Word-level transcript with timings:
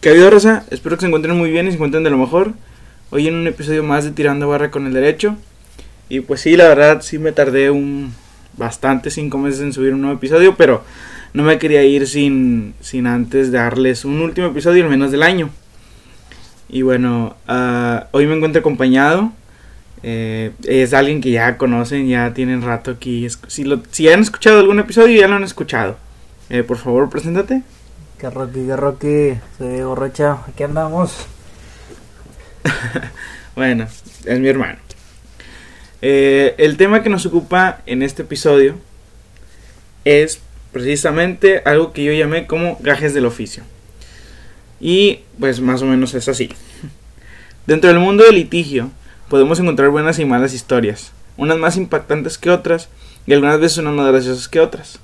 ¿Qué 0.00 0.08
ha 0.08 0.12
habido? 0.12 0.30
Espero 0.70 0.96
que 0.96 1.00
se 1.00 1.06
encuentren 1.08 1.36
muy 1.36 1.50
bien 1.50 1.66
y 1.66 1.70
se 1.70 1.74
encuentren 1.74 2.02
de 2.02 2.08
lo 2.08 2.16
mejor. 2.16 2.54
Hoy 3.10 3.28
en 3.28 3.34
un 3.34 3.46
episodio 3.46 3.84
más 3.84 4.02
de 4.02 4.12
Tirando 4.12 4.48
Barra 4.48 4.70
con 4.70 4.86
el 4.86 4.94
Derecho. 4.94 5.36
Y 6.08 6.20
pues 6.20 6.40
sí, 6.40 6.56
la 6.56 6.68
verdad, 6.68 7.02
sí 7.02 7.18
me 7.18 7.32
tardé 7.32 7.70
un 7.70 8.14
bastante, 8.56 9.10
cinco 9.10 9.36
meses 9.36 9.60
en 9.60 9.74
subir 9.74 9.92
un 9.92 10.00
nuevo 10.00 10.16
episodio, 10.16 10.54
pero 10.56 10.82
no 11.34 11.42
me 11.42 11.58
quería 11.58 11.82
ir 11.84 12.06
sin, 12.06 12.72
sin 12.80 13.06
antes 13.06 13.52
darles 13.52 14.06
un 14.06 14.22
último 14.22 14.46
episodio, 14.46 14.84
al 14.84 14.90
menos 14.90 15.10
del 15.10 15.22
año. 15.22 15.50
Y 16.70 16.80
bueno, 16.80 17.36
ah, 17.46 18.06
hoy 18.12 18.24
me 18.24 18.36
encuentro 18.36 18.60
acompañado. 18.60 19.32
Eh, 20.02 20.52
es 20.64 20.94
alguien 20.94 21.20
que 21.20 21.30
ya 21.30 21.58
conocen, 21.58 22.08
ya 22.08 22.32
tienen 22.32 22.62
rato 22.62 22.92
aquí. 22.92 23.28
Si, 23.48 23.64
lo, 23.64 23.82
si 23.90 24.08
han 24.08 24.20
escuchado 24.20 24.60
algún 24.60 24.78
episodio, 24.78 25.20
ya 25.20 25.28
lo 25.28 25.36
han 25.36 25.44
escuchado. 25.44 25.98
Eh, 26.48 26.62
por 26.62 26.78
favor, 26.78 27.10
preséntate. 27.10 27.62
Que 28.20 28.28
Rocky, 28.28 28.66
que 28.66 28.76
Rocky, 28.76 29.40
soy 29.56 29.68
Diego 29.68 29.96
aquí 30.46 30.62
andamos. 30.62 31.26
bueno, 33.56 33.86
es 34.26 34.38
mi 34.38 34.46
hermano. 34.46 34.78
Eh, 36.02 36.54
el 36.58 36.76
tema 36.76 37.02
que 37.02 37.08
nos 37.08 37.24
ocupa 37.24 37.80
en 37.86 38.02
este 38.02 38.20
episodio 38.20 38.74
es 40.04 40.38
precisamente 40.70 41.62
algo 41.64 41.94
que 41.94 42.04
yo 42.04 42.12
llamé 42.12 42.46
como 42.46 42.76
gajes 42.82 43.14
del 43.14 43.24
oficio. 43.24 43.62
Y 44.80 45.20
pues 45.38 45.62
más 45.62 45.80
o 45.80 45.86
menos 45.86 46.12
es 46.12 46.28
así. 46.28 46.50
Dentro 47.66 47.88
del 47.88 48.00
mundo 48.00 48.24
del 48.24 48.34
litigio 48.34 48.90
podemos 49.30 49.58
encontrar 49.60 49.88
buenas 49.88 50.18
y 50.18 50.26
malas 50.26 50.52
historias, 50.52 51.12
unas 51.38 51.56
más 51.56 51.78
impactantes 51.78 52.36
que 52.36 52.50
otras 52.50 52.90
y 53.26 53.32
algunas 53.32 53.58
veces 53.60 53.78
unas 53.78 53.94
más 53.94 54.08
graciosas 54.08 54.46
que 54.46 54.60
otras. 54.60 54.98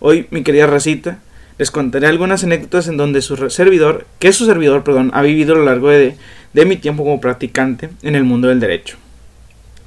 Hoy, 0.00 0.26
mi 0.32 0.42
querida 0.42 0.66
Racita, 0.66 1.20
les 1.60 1.70
contaré 1.70 2.06
algunas 2.06 2.42
anécdotas 2.42 2.88
en 2.88 2.96
donde 2.96 3.20
su 3.20 3.50
servidor, 3.50 4.06
que 4.18 4.32
su 4.32 4.46
servidor, 4.46 4.82
perdón, 4.82 5.10
ha 5.12 5.20
vivido 5.20 5.52
a 5.52 5.58
lo 5.58 5.66
largo 5.66 5.90
de, 5.90 6.16
de 6.54 6.64
mi 6.64 6.76
tiempo 6.76 7.04
como 7.04 7.20
practicante 7.20 7.90
en 8.00 8.14
el 8.14 8.24
mundo 8.24 8.48
del 8.48 8.60
derecho. 8.60 8.96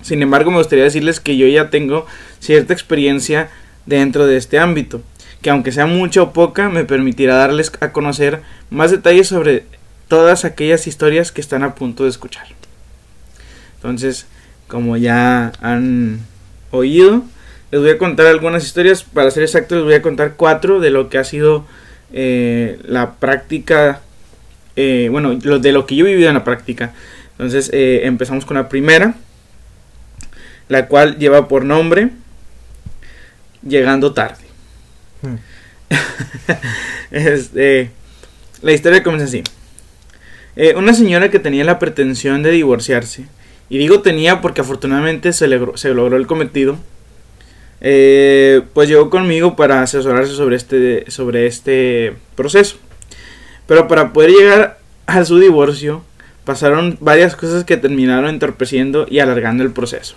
Sin 0.03 0.21
embargo, 0.21 0.51
me 0.51 0.59
gustaría 0.59 0.83
decirles 0.83 1.19
que 1.19 1.35
yo 1.35 1.47
ya 1.47 1.71
tengo 1.71 2.05
cierta 2.39 2.73
experiencia 2.73 3.49
dentro 3.88 4.27
de 4.27 4.38
este 4.38 4.59
ámbito, 4.59 5.01
que 5.41 5.49
aunque 5.49 5.71
sea 5.71 5.88
mucha 5.88 6.21
o 6.21 6.31
poca, 6.31 6.69
me 6.69 6.85
permitirá 6.85 7.38
darles 7.38 7.71
a 7.79 7.91
conocer 7.91 8.44
más 8.69 8.91
detalles 8.91 9.29
sobre 9.29 9.66
todas 10.07 10.45
aquellas 10.45 10.85
historias 10.85 11.31
que 11.31 11.41
están 11.41 11.63
a 11.63 11.73
punto 11.73 12.03
de 12.03 12.11
escuchar. 12.11 12.45
Entonces, 13.77 14.27
como 14.67 14.95
ya 14.95 15.53
han 15.59 16.19
oído, 16.69 17.23
les 17.73 17.81
voy 17.81 17.89
a 17.89 17.97
contar 17.97 18.27
algunas 18.27 18.63
historias, 18.63 19.02
para 19.02 19.31
ser 19.31 19.41
exacto 19.41 19.73
les 19.73 19.83
voy 19.83 19.95
a 19.95 20.03
contar 20.03 20.35
cuatro 20.35 20.79
de 20.79 20.91
lo 20.91 21.09
que 21.09 21.17
ha 21.17 21.23
sido 21.23 21.66
eh, 22.11 22.77
la 22.83 23.16
práctica, 23.16 24.02
eh, 24.75 25.07
bueno, 25.09 25.33
de 25.33 25.71
lo 25.71 25.88
que 25.88 25.95
yo 25.95 26.05
he 26.05 26.11
vivido 26.11 26.29
en 26.29 26.35
la 26.35 26.44
práctica. 26.44 26.94
Entonces 27.31 27.71
eh, 27.73 28.01
empezamos 28.03 28.45
con 28.45 28.57
la 28.57 28.69
primera, 28.69 29.16
la 30.67 30.85
cual 30.85 31.17
lleva 31.17 31.47
por 31.47 31.66
nombre 31.66 32.11
Llegando 33.67 34.13
tarde. 34.13 34.44
Hmm. 35.23 35.38
este, 37.09 37.89
la 38.61 38.71
historia 38.71 39.01
comienza 39.01 39.25
así. 39.25 39.44
una 40.75 40.94
señora 40.94 41.31
que 41.31 41.39
tenía 41.39 41.63
la 41.63 41.79
pretensión 41.79 42.44
de 42.44 42.51
divorciarse, 42.51 43.25
y 43.67 43.79
digo 43.79 44.03
tenía 44.03 44.41
porque 44.41 44.61
afortunadamente 44.61 45.33
se, 45.33 45.47
se 45.73 45.94
logró 45.95 46.17
el 46.17 46.27
cometido, 46.27 46.77
eh, 47.86 48.62
pues 48.73 48.88
llegó 48.88 49.09
conmigo 49.09 49.58
para 49.58 49.81
asesorarse 49.81 50.34
sobre 50.34 50.56
este, 50.56 51.12
sobre 51.12 51.45
este 51.48 52.16
proceso. 52.35 52.78
Pero 53.68 53.90
para 53.90 54.13
poder 54.13 54.31
llegar 54.31 54.80
a 55.06 55.25
su 55.25 55.38
divorcio, 55.38 56.03
pasaron 56.46 56.97
varias 57.02 57.35
cosas 57.35 57.66
que 57.66 57.78
terminaron 57.78 58.30
entorpeciendo 58.30 59.06
y 59.09 59.19
alargando 59.19 59.63
el 59.63 59.72
proceso. 59.72 60.16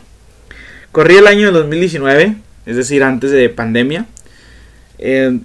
Corría 0.93 1.19
el 1.19 1.27
año 1.27 1.51
2019, 1.51 2.37
es 2.67 2.77
decir, 2.77 3.03
antes 3.03 3.33
de 3.33 3.49
pandemia, 3.49 4.07
en 4.99 5.45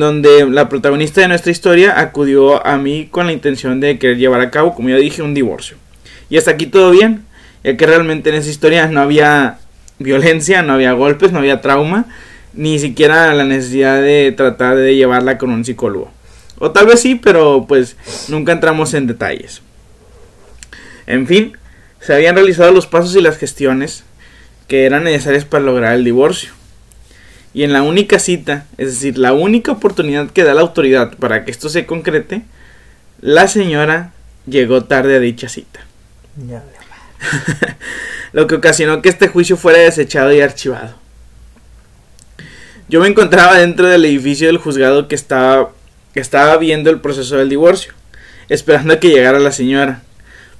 donde 0.00 0.46
la 0.50 0.68
protagonista 0.68 1.20
de 1.20 1.28
nuestra 1.28 1.52
historia 1.52 2.00
acudió 2.00 2.66
a 2.66 2.78
mí 2.78 3.08
con 3.10 3.26
la 3.26 3.32
intención 3.32 3.78
de 3.78 3.98
querer 3.98 4.16
llevar 4.16 4.40
a 4.40 4.50
cabo, 4.50 4.74
como 4.74 4.88
ya 4.88 4.96
dije, 4.96 5.22
un 5.22 5.34
divorcio. 5.34 5.76
Y 6.30 6.38
hasta 6.38 6.52
aquí 6.52 6.66
todo 6.66 6.90
bien, 6.90 7.24
ya 7.62 7.76
que 7.76 7.86
realmente 7.86 8.30
en 8.30 8.36
esa 8.36 8.50
historia 8.50 8.86
no 8.88 9.00
había 9.00 9.58
violencia, 10.00 10.62
no 10.62 10.72
había 10.72 10.92
golpes, 10.94 11.30
no 11.30 11.38
había 11.38 11.60
trauma, 11.60 12.06
ni 12.52 12.80
siquiera 12.80 13.32
la 13.34 13.44
necesidad 13.44 14.02
de 14.02 14.34
tratar 14.36 14.76
de 14.76 14.96
llevarla 14.96 15.38
con 15.38 15.50
un 15.50 15.64
psicólogo. 15.64 16.10
O 16.58 16.72
tal 16.72 16.86
vez 16.86 17.00
sí, 17.00 17.14
pero 17.14 17.66
pues 17.68 17.96
nunca 18.28 18.52
entramos 18.52 18.92
en 18.94 19.06
detalles. 19.06 19.62
En 21.06 21.26
fin, 21.26 21.56
se 22.00 22.14
habían 22.14 22.34
realizado 22.34 22.72
los 22.72 22.86
pasos 22.86 23.14
y 23.14 23.20
las 23.20 23.38
gestiones 23.38 24.04
que 24.66 24.84
eran 24.84 25.04
necesarias 25.04 25.44
para 25.44 25.64
lograr 25.64 25.94
el 25.94 26.04
divorcio. 26.04 26.52
Y 27.52 27.64
en 27.64 27.72
la 27.72 27.82
única 27.82 28.18
cita, 28.18 28.66
es 28.78 28.88
decir, 28.88 29.18
la 29.18 29.32
única 29.32 29.72
oportunidad 29.72 30.30
que 30.30 30.44
da 30.44 30.54
la 30.54 30.60
autoridad 30.60 31.16
para 31.16 31.44
que 31.44 31.50
esto 31.50 31.68
se 31.68 31.86
concrete, 31.86 32.42
la 33.20 33.48
señora 33.48 34.12
llegó 34.46 34.84
tarde 34.84 35.16
a 35.16 35.20
dicha 35.20 35.48
cita. 35.48 35.80
Lo 38.32 38.46
que 38.46 38.56
ocasionó 38.56 39.02
que 39.02 39.08
este 39.08 39.28
juicio 39.28 39.56
fuera 39.56 39.78
desechado 39.78 40.32
y 40.32 40.40
archivado. 40.40 40.94
Yo 42.88 43.00
me 43.00 43.08
encontraba 43.08 43.58
dentro 43.58 43.88
del 43.88 44.04
edificio 44.04 44.48
del 44.48 44.58
juzgado 44.58 45.06
que 45.06 45.14
estaba, 45.14 45.70
estaba 46.14 46.56
viendo 46.56 46.90
el 46.90 47.00
proceso 47.00 47.36
del 47.36 47.48
divorcio, 47.48 47.92
esperando 48.48 48.94
a 48.94 49.00
que 49.00 49.10
llegara 49.10 49.38
la 49.38 49.52
señora. 49.52 50.02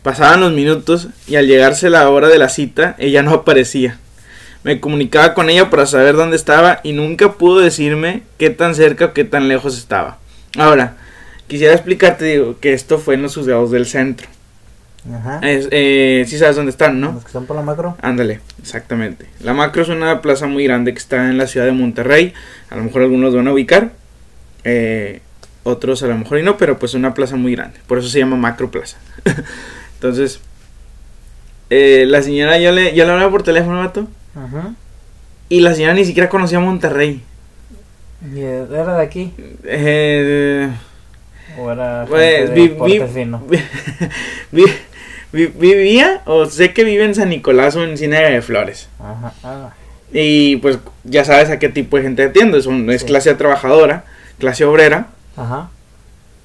Pasaban 0.03 0.41
los 0.41 0.53
minutos 0.53 1.09
y 1.26 1.36
al 1.36 1.47
llegarse 1.47 1.91
la 1.91 2.09
hora 2.09 2.28
de 2.28 2.38
la 2.38 2.48
cita, 2.48 2.94
ella 2.98 3.22
no 3.22 3.32
aparecía. 3.34 3.98
Me 4.62 4.78
comunicaba 4.78 5.34
con 5.34 5.50
ella 5.50 5.70
para 5.70 5.86
saber 5.86 6.14
dónde 6.14 6.36
estaba 6.36 6.80
y 6.82 6.92
nunca 6.92 7.32
pudo 7.32 7.60
decirme 7.60 8.22
qué 8.38 8.50
tan 8.50 8.75
cerca 8.75 9.06
o 9.06 9.12
qué 9.12 9.25
tan 9.25 9.48
lejos 9.48 9.76
estaba. 9.76 10.19
Ahora, 10.56 10.97
quisiera 11.48 11.75
explicarte 11.75 12.54
que 12.60 12.75
esto 12.75 12.98
fue 12.98 13.14
en 13.14 13.22
los 13.22 13.34
juzgados 13.34 13.70
del 13.70 13.86
centro. 13.86 14.28
Ajá. 15.09 15.41
Eh, 15.43 16.25
sí 16.28 16.38
sabes 16.38 16.56
dónde 16.56 16.71
están, 16.71 17.00
¿no? 17.00 17.12
Los 17.12 17.22
que 17.22 17.28
están 17.28 17.47
por 17.47 17.56
la 17.56 17.62
macro. 17.62 17.97
Ándale, 18.03 18.41
exactamente. 18.61 19.27
La 19.41 19.55
macro 19.55 19.83
es 19.83 19.88
una 19.88 20.21
plaza 20.21 20.47
muy 20.47 20.65
grande 20.65 20.93
que 20.93 20.99
está 20.99 21.28
en 21.28 21.38
la 21.38 21.47
ciudad 21.47 21.66
de 21.66 21.72
Monterrey. 21.72 22.34
A 22.69 22.77
lo 22.77 22.84
mejor 22.84 23.03
algunos 23.03 23.34
van 23.34 23.49
a 23.49 23.53
ubicar. 23.53 23.93
Eh, 24.65 25.21
otros 25.62 26.03
a 26.03 26.06
lo 26.06 26.16
mejor 26.16 26.39
y 26.39 26.43
no, 26.43 26.56
pero 26.56 26.78
pues 26.78 26.93
es 26.93 26.94
una 26.97 27.15
plaza 27.15 27.37
muy 27.37 27.55
grande. 27.55 27.78
Por 27.87 27.99
eso 27.99 28.09
se 28.09 28.19
llama 28.19 28.37
Macro 28.37 28.71
Plaza. 28.71 28.99
Entonces, 29.94 30.41
eh, 31.71 32.05
la 32.06 32.22
señora 32.22 32.59
ya 32.59 32.72
le, 32.72 32.94
ya 32.94 33.05
le 33.05 33.12
hablaba 33.12 33.31
por 33.31 33.43
teléfono, 33.43 33.78
vato. 33.78 34.09
Ajá. 34.34 34.75
Y 35.49 35.60
la 35.60 35.75
señora 35.75 35.94
ni 35.94 36.05
siquiera 36.05 36.28
conocía 36.28 36.60
Monterrey. 36.60 37.22
¿Y 38.34 38.41
era 38.41 38.97
de 38.97 39.03
aquí? 39.03 39.33
Eh, 39.65 40.71
¿O 41.59 41.71
era 41.71 42.05
pues, 42.09 42.53
vi, 42.53 42.69
vi, 42.69 43.00
vivía 45.32 46.22
o 46.26 46.46
sé 46.46 46.72
que 46.72 46.84
vive 46.84 47.04
en 47.04 47.14
San 47.14 47.28
Nicolás 47.28 47.76
o 47.76 47.84
en 47.84 47.96
Cine 47.96 48.30
de 48.30 48.42
Flores. 48.42 48.88
Ajá, 48.98 49.32
ah. 49.44 49.70
Y 50.12 50.56
pues 50.56 50.78
ya 51.04 51.24
sabes 51.24 51.50
a 51.50 51.58
qué 51.58 51.68
tipo 51.68 51.96
de 51.96 52.02
gente 52.02 52.24
atiende. 52.24 52.58
Es, 52.58 52.66
es 52.66 53.04
clase 53.04 53.34
trabajadora, 53.34 54.04
clase 54.38 54.64
obrera. 54.64 55.08
Ajá. 55.36 55.70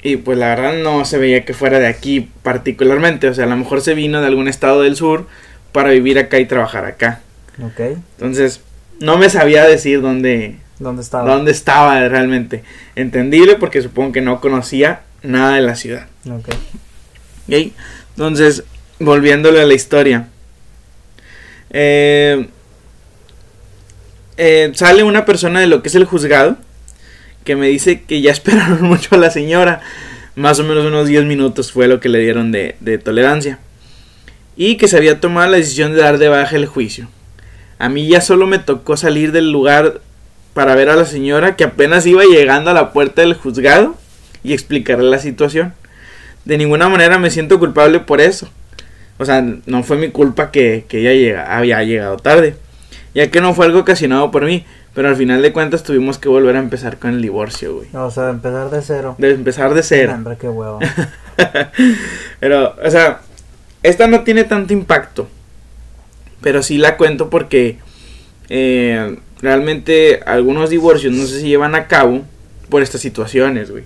Y 0.03 0.17
pues 0.17 0.37
la 0.37 0.49
verdad 0.49 0.73
no 0.83 1.03
se 1.03 1.17
veía 1.17 1.45
que 1.45 1.55
fuera 1.55 1.79
de 1.79 1.87
aquí 1.87 2.29
particularmente. 2.43 3.27
O 3.27 3.33
sea, 3.33 3.45
a 3.45 3.47
lo 3.47 3.57
mejor 3.57 3.81
se 3.81 3.95
vino 3.95 4.21
de 4.21 4.27
algún 4.27 4.47
estado 4.47 4.83
del 4.83 4.95
sur 4.95 5.27
para 5.71 5.89
vivir 5.89 6.19
acá 6.19 6.37
y 6.37 6.45
trabajar 6.45 6.85
acá. 6.85 7.21
Ok. 7.59 7.97
Entonces, 8.17 8.61
no 8.99 9.17
me 9.17 9.29
sabía 9.29 9.65
decir 9.65 10.01
dónde, 10.01 10.57
¿Dónde 10.79 11.01
estaba? 11.01 11.33
¿Dónde 11.33 11.51
estaba 11.51 12.07
realmente? 12.07 12.63
Entendible 12.95 13.55
porque 13.55 13.81
supongo 13.81 14.11
que 14.11 14.21
no 14.21 14.41
conocía 14.41 15.01
nada 15.23 15.55
de 15.55 15.61
la 15.61 15.75
ciudad. 15.75 16.07
Ok. 16.29 16.49
¿Okay? 17.45 17.73
Entonces, 18.11 18.63
volviéndole 18.99 19.61
a 19.61 19.65
la 19.65 19.73
historia. 19.73 20.27
Eh, 21.71 22.47
eh, 24.37 24.71
sale 24.75 25.03
una 25.03 25.25
persona 25.25 25.59
de 25.59 25.67
lo 25.67 25.81
que 25.81 25.89
es 25.89 25.95
el 25.95 26.05
juzgado 26.05 26.57
que 27.43 27.55
me 27.55 27.67
dice 27.67 28.01
que 28.01 28.21
ya 28.21 28.31
esperaron 28.33 28.81
mucho 28.81 29.15
a 29.15 29.17
la 29.17 29.31
señora. 29.31 29.81
Más 30.35 30.59
o 30.59 30.63
menos 30.63 30.85
unos 30.85 31.07
10 31.07 31.23
minutos 31.25 31.71
fue 31.71 31.87
lo 31.87 32.01
que 32.01 32.09
le 32.09 32.19
dieron 32.19 32.51
de, 32.51 32.75
de 32.81 32.97
tolerancia. 32.97 33.59
Y 34.57 34.75
que 34.75 34.87
se 34.89 34.97
había 34.97 35.21
tomado 35.21 35.49
la 35.49 35.57
decisión 35.57 35.93
de 35.93 36.01
dar 36.01 36.17
de 36.17 36.27
baja 36.27 36.55
el 36.55 36.65
juicio. 36.65 37.07
A 37.77 37.87
mí 37.89 38.07
ya 38.07 38.19
solo 38.21 38.47
me 38.47 38.59
tocó 38.59 38.97
salir 38.97 39.31
del 39.31 39.51
lugar 39.51 40.01
para 40.53 40.75
ver 40.75 40.89
a 40.89 40.95
la 40.95 41.05
señora 41.05 41.55
que 41.55 41.65
apenas 41.65 42.05
iba 42.05 42.23
llegando 42.23 42.71
a 42.71 42.73
la 42.73 42.93
puerta 42.93 43.21
del 43.21 43.33
juzgado 43.33 43.95
y 44.43 44.53
explicarle 44.53 45.09
la 45.09 45.19
situación. 45.19 45.73
De 46.45 46.57
ninguna 46.57 46.87
manera 46.87 47.17
me 47.17 47.31
siento 47.31 47.59
culpable 47.59 47.99
por 47.99 48.21
eso. 48.21 48.49
O 49.17 49.25
sea, 49.25 49.41
no 49.65 49.83
fue 49.83 49.97
mi 49.97 50.09
culpa 50.09 50.51
que, 50.51 50.85
ella 50.91 51.55
había 51.55 51.83
llegado 51.83 52.17
tarde. 52.17 52.55
ya 53.13 53.29
que 53.31 53.41
no 53.41 53.53
fue 53.53 53.65
algo 53.65 53.79
ocasionado 53.79 54.29
por 54.29 54.45
mí, 54.45 54.65
pero 54.93 55.07
al 55.07 55.15
final 55.15 55.41
de 55.41 55.53
cuentas 55.53 55.83
tuvimos 55.83 56.17
que 56.17 56.29
volver 56.29 56.55
a 56.55 56.59
empezar 56.59 56.97
con 56.97 57.11
el 57.11 57.21
divorcio, 57.21 57.75
güey. 57.75 57.87
O 57.93 58.11
sea, 58.11 58.29
empezar 58.29 58.69
de 58.69 58.81
cero. 58.81 59.15
De 59.17 59.31
empezar 59.31 59.73
de 59.73 59.83
cero. 59.83 60.13
Hombre, 60.13 60.37
qué 60.39 60.49
huevo. 60.49 60.79
pero, 62.39 62.75
o 62.83 62.89
sea, 62.89 63.21
esta 63.83 64.07
no 64.07 64.23
tiene 64.23 64.43
tanto 64.43 64.73
impacto, 64.73 65.27
pero 66.41 66.61
sí 66.61 66.77
la 66.77 66.97
cuento 66.97 67.29
porque 67.29 67.77
eh, 68.49 69.17
realmente 69.41 70.21
algunos 70.25 70.69
divorcios 70.69 71.13
no 71.13 71.25
sé 71.25 71.39
si 71.39 71.47
llevan 71.47 71.75
a 71.75 71.87
cabo 71.87 72.23
por 72.69 72.81
estas 72.81 73.01
situaciones, 73.01 73.71
güey. 73.71 73.83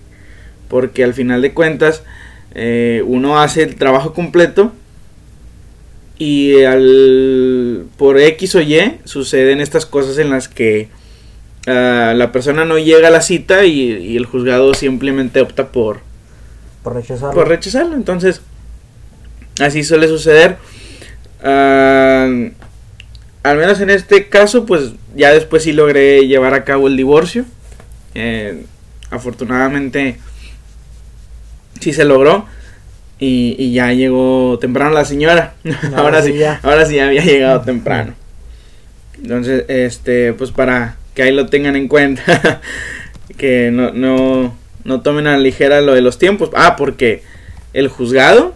Porque 0.68 1.04
al 1.04 1.14
final 1.14 1.42
de 1.42 1.54
cuentas, 1.54 2.04
eh, 2.56 3.04
uno 3.06 3.40
hace 3.40 3.64
el 3.64 3.76
trabajo 3.76 4.14
completo 4.14 4.74
y 6.20 6.64
al, 6.66 7.86
por 7.98 8.20
X 8.20 8.56
o 8.56 8.62
Y 8.62 9.00
suceden 9.06 9.62
estas 9.62 9.86
cosas 9.86 10.18
en 10.18 10.30
las 10.30 10.50
que 10.50 10.90
ah, 11.66 12.14
la 12.16 12.32
persona 12.34 12.66
no 12.66 12.78
llega 12.78 13.08
a 13.08 13.12
la 13.12 13.22
cita 13.22 13.66
y, 13.66 14.18
el 14.18 14.26
juzgado 14.26 14.74
simplemente 14.74 15.40
opta 15.40 15.70
por, 15.70 16.02
por 16.84 16.96
rechazarlo. 16.96 17.34
Por 17.34 17.48
rechazarlo. 17.48 17.96
Entonces, 17.96 18.42
así 19.62 19.84
suele 19.86 20.10
suceder. 20.10 20.58
Ah, 21.42 22.30
al 23.44 23.58
menos 23.58 23.80
en 23.80 23.90
este 23.90 24.28
caso, 24.28 24.66
pues 24.66 24.92
ya 25.16 25.32
después 25.32 25.64
sí 25.64 25.72
logré 25.72 26.28
llevar 26.28 26.54
a 26.54 26.66
cabo 26.66 26.88
el 26.88 26.98
divorcio. 26.98 27.46
Eh, 28.14 28.66
afortunadamente 29.10 30.20
sí 31.80 31.94
se 31.94 32.04
logró. 32.04 32.46
Y, 33.20 33.74
ya 33.74 33.92
llegó 33.92 34.58
temprano 34.60 34.92
la 34.92 35.06
señora. 35.06 35.54
ahora 35.96 36.22
sí, 36.22 36.38
ya. 36.38 36.60
ahora 36.64 36.86
sí 36.86 37.00
había 37.00 37.24
llegado 37.24 37.62
temprano. 37.62 38.14
Entonces, 39.22 39.66
este, 39.68 40.34
pues 40.34 40.52
para 40.52 40.96
que 41.14 41.24
ahí 41.24 41.34
lo 41.34 41.48
tengan 41.48 41.76
en 41.76 41.88
cuenta. 41.88 42.62
que 43.38 43.72
no, 43.72 43.92
no, 43.92 44.56
no 44.84 45.02
tomen 45.02 45.28
a 45.28 45.32
la 45.32 45.38
ligera 45.40 45.82
lo 45.82 45.94
de 45.94 46.02
los 46.02 46.18
tiempos. 46.18 46.50
Ah, 46.56 46.76
porque 46.78 47.24
el 47.74 47.88
juzgado, 47.90 48.54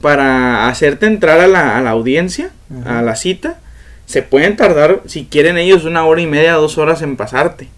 para 0.00 0.68
hacerte 0.68 1.06
entrar 1.06 1.40
a 1.40 1.46
la, 1.46 1.76
a 1.76 1.80
la 1.80 1.90
audiencia, 1.90 2.50
a 2.84 3.02
la 3.02 3.16
cita, 3.16 3.58
se 4.06 4.22
pueden 4.22 4.56
tardar, 4.56 5.02
si 5.06 5.26
quieren 5.26 5.58
ellos, 5.58 5.84
una 5.84 6.04
hora 6.04 6.20
y 6.20 6.26
media, 6.26 6.54
dos 6.54 6.78
horas 6.78 7.02
en 7.02 7.16
pasarte. 7.16 7.68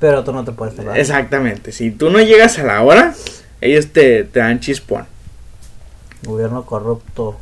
Pero 0.00 0.24
tú 0.24 0.32
no 0.32 0.44
te 0.44 0.52
puedes 0.52 0.76
tardar. 0.76 0.98
Exactamente. 0.98 1.72
Si 1.72 1.90
tú 1.90 2.10
no 2.10 2.20
llegas 2.20 2.58
a 2.58 2.64
la 2.64 2.82
hora, 2.82 3.14
ellos 3.64 3.88
te, 3.88 4.24
te 4.24 4.40
dan 4.40 4.60
chispón. 4.60 5.06
Gobierno 6.22 6.64
corrupto. 6.64 7.38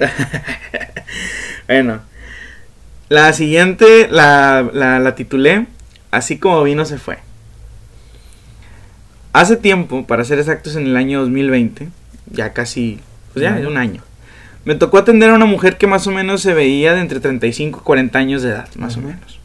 bueno. 1.68 2.00
La 3.08 3.32
siguiente 3.34 4.08
la, 4.10 4.68
la, 4.72 4.98
la 4.98 5.14
titulé 5.14 5.66
Así 6.10 6.38
como 6.38 6.62
vino 6.62 6.84
se 6.84 6.98
fue. 6.98 7.18
Hace 9.32 9.56
tiempo, 9.56 10.06
para 10.06 10.24
ser 10.24 10.38
exactos 10.38 10.76
en 10.76 10.86
el 10.86 10.96
año 10.96 11.20
2020, 11.20 11.88
ya 12.30 12.52
casi, 12.52 13.00
pues 13.32 13.42
ya, 13.42 13.52
un 13.66 13.78
año 13.78 14.02
me 14.64 14.74
tocó 14.74 14.98
atender 14.98 15.30
a 15.30 15.34
una 15.34 15.46
mujer 15.46 15.76
que 15.76 15.86
más 15.86 16.06
o 16.06 16.10
menos 16.10 16.42
se 16.42 16.54
veía 16.54 16.94
de 16.94 17.00
entre 17.00 17.20
35 17.20 17.80
y 17.80 17.84
40 17.84 18.18
años 18.18 18.42
de 18.42 18.50
edad, 18.50 18.68
más 18.76 18.96
o 18.96 19.00
menos. 19.00 19.40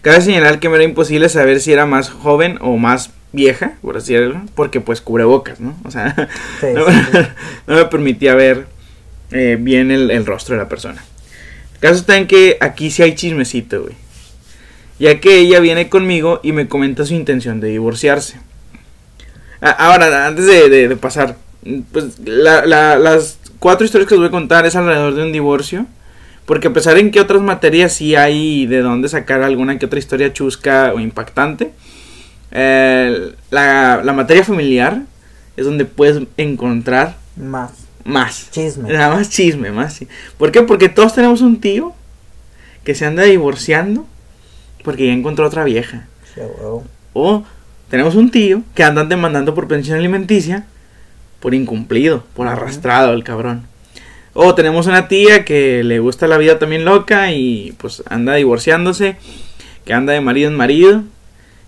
Cabe 0.00 0.20
señalar 0.20 0.58
que 0.58 0.68
me 0.68 0.76
era 0.76 0.84
imposible 0.84 1.28
saber 1.28 1.60
si 1.60 1.72
era 1.72 1.86
más 1.86 2.10
joven 2.10 2.58
o 2.60 2.76
más 2.76 3.10
vieja, 3.32 3.74
por 3.82 3.96
así 3.96 4.14
decirlo, 4.14 4.42
porque 4.54 4.80
pues 4.80 5.00
cubrebocas, 5.00 5.60
¿no? 5.60 5.76
O 5.84 5.90
sea, 5.90 6.14
no, 7.66 7.76
me 7.76 7.84
permitía 7.86 8.34
ver 8.34 8.66
eh, 9.30 9.56
bien 9.58 9.90
el, 9.90 10.26
rostro 10.26 10.54
de 10.54 10.62
la 10.62 10.68
persona. 10.68 11.02
El 11.74 11.80
caso 11.80 11.94
está 11.96 12.16
en 12.16 12.26
que 12.26 12.58
aquí 12.60 12.90
sí 12.90 13.02
hay 13.02 13.14
chismecito, 13.14 13.82
güey. 13.82 13.94
Ya 14.98 15.18
que 15.18 15.38
ella 15.38 15.58
viene 15.58 15.88
conmigo 15.88 16.40
y 16.42 16.52
me 16.52 16.68
comenta 16.68 17.04
su 17.04 17.14
intención 17.14 17.60
de 17.60 17.68
divorciarse. 17.70 18.36
ahora, 19.60 20.26
antes 20.26 20.46
de, 20.46 20.96
pasar, 20.96 21.36
pues 21.90 22.18
las 22.20 23.38
cuatro 23.58 23.84
historias 23.84 24.08
que 24.08 24.14
os 24.14 24.20
voy 24.20 24.28
a 24.28 24.30
contar 24.30 24.64
es 24.66 24.76
alrededor 24.76 25.14
de 25.14 25.22
un 25.22 25.32
divorcio. 25.32 25.86
Porque 26.46 26.68
a 26.68 26.72
pesar 26.72 26.98
en 26.98 27.10
que 27.10 27.20
otras 27.20 27.40
materias 27.40 27.92
sí 27.92 28.16
hay 28.16 28.66
de 28.66 28.80
dónde 28.80 29.08
sacar 29.08 29.42
alguna 29.42 29.78
que 29.78 29.86
otra 29.86 29.98
historia 29.98 30.32
chusca 30.32 30.92
o 30.94 31.00
impactante, 31.00 31.72
eh, 32.52 33.34
la, 33.50 34.02
materia 34.14 34.44
familiar 34.44 35.02
es 35.56 35.64
donde 35.64 35.84
puedes 35.84 36.22
encontrar 36.36 37.16
más. 37.36 37.72
Más. 38.04 38.50
Chisme. 38.50 38.92
Nada 38.92 39.14
más 39.14 39.30
chisme, 39.30 39.70
más. 39.70 40.00
¿Por 40.36 40.52
qué? 40.52 40.62
Porque 40.62 40.88
todos 40.88 41.14
tenemos 41.14 41.40
un 41.40 41.60
tío 41.60 41.94
que 42.84 42.94
se 42.94 43.06
anda 43.06 43.22
divorciando 43.22 44.06
porque 44.84 45.06
ya 45.06 45.12
encontró 45.12 45.46
otra 45.46 45.64
vieja. 45.64 46.08
O 47.12 47.44
tenemos 47.88 48.14
un 48.16 48.30
tío 48.30 48.62
que 48.74 48.84
anda 48.84 49.04
demandando 49.04 49.54
por 49.54 49.68
pensión 49.68 49.98
alimenticia 49.98 50.66
por 51.40 51.54
incumplido, 51.54 52.24
por 52.34 52.46
arrastrado 52.46 53.12
el 53.12 53.24
cabrón. 53.24 53.66
O 54.32 54.54
tenemos 54.54 54.86
una 54.86 55.08
tía 55.08 55.44
que 55.44 55.82
le 55.84 55.98
gusta 55.98 56.26
la 56.26 56.38
vida 56.38 56.58
también 56.58 56.84
loca 56.84 57.32
y 57.32 57.74
pues 57.78 58.02
anda 58.08 58.34
divorciándose, 58.34 59.16
que 59.84 59.92
anda 59.92 60.12
de 60.12 60.20
marido 60.20 60.48
en 60.48 60.56
marido 60.56 61.02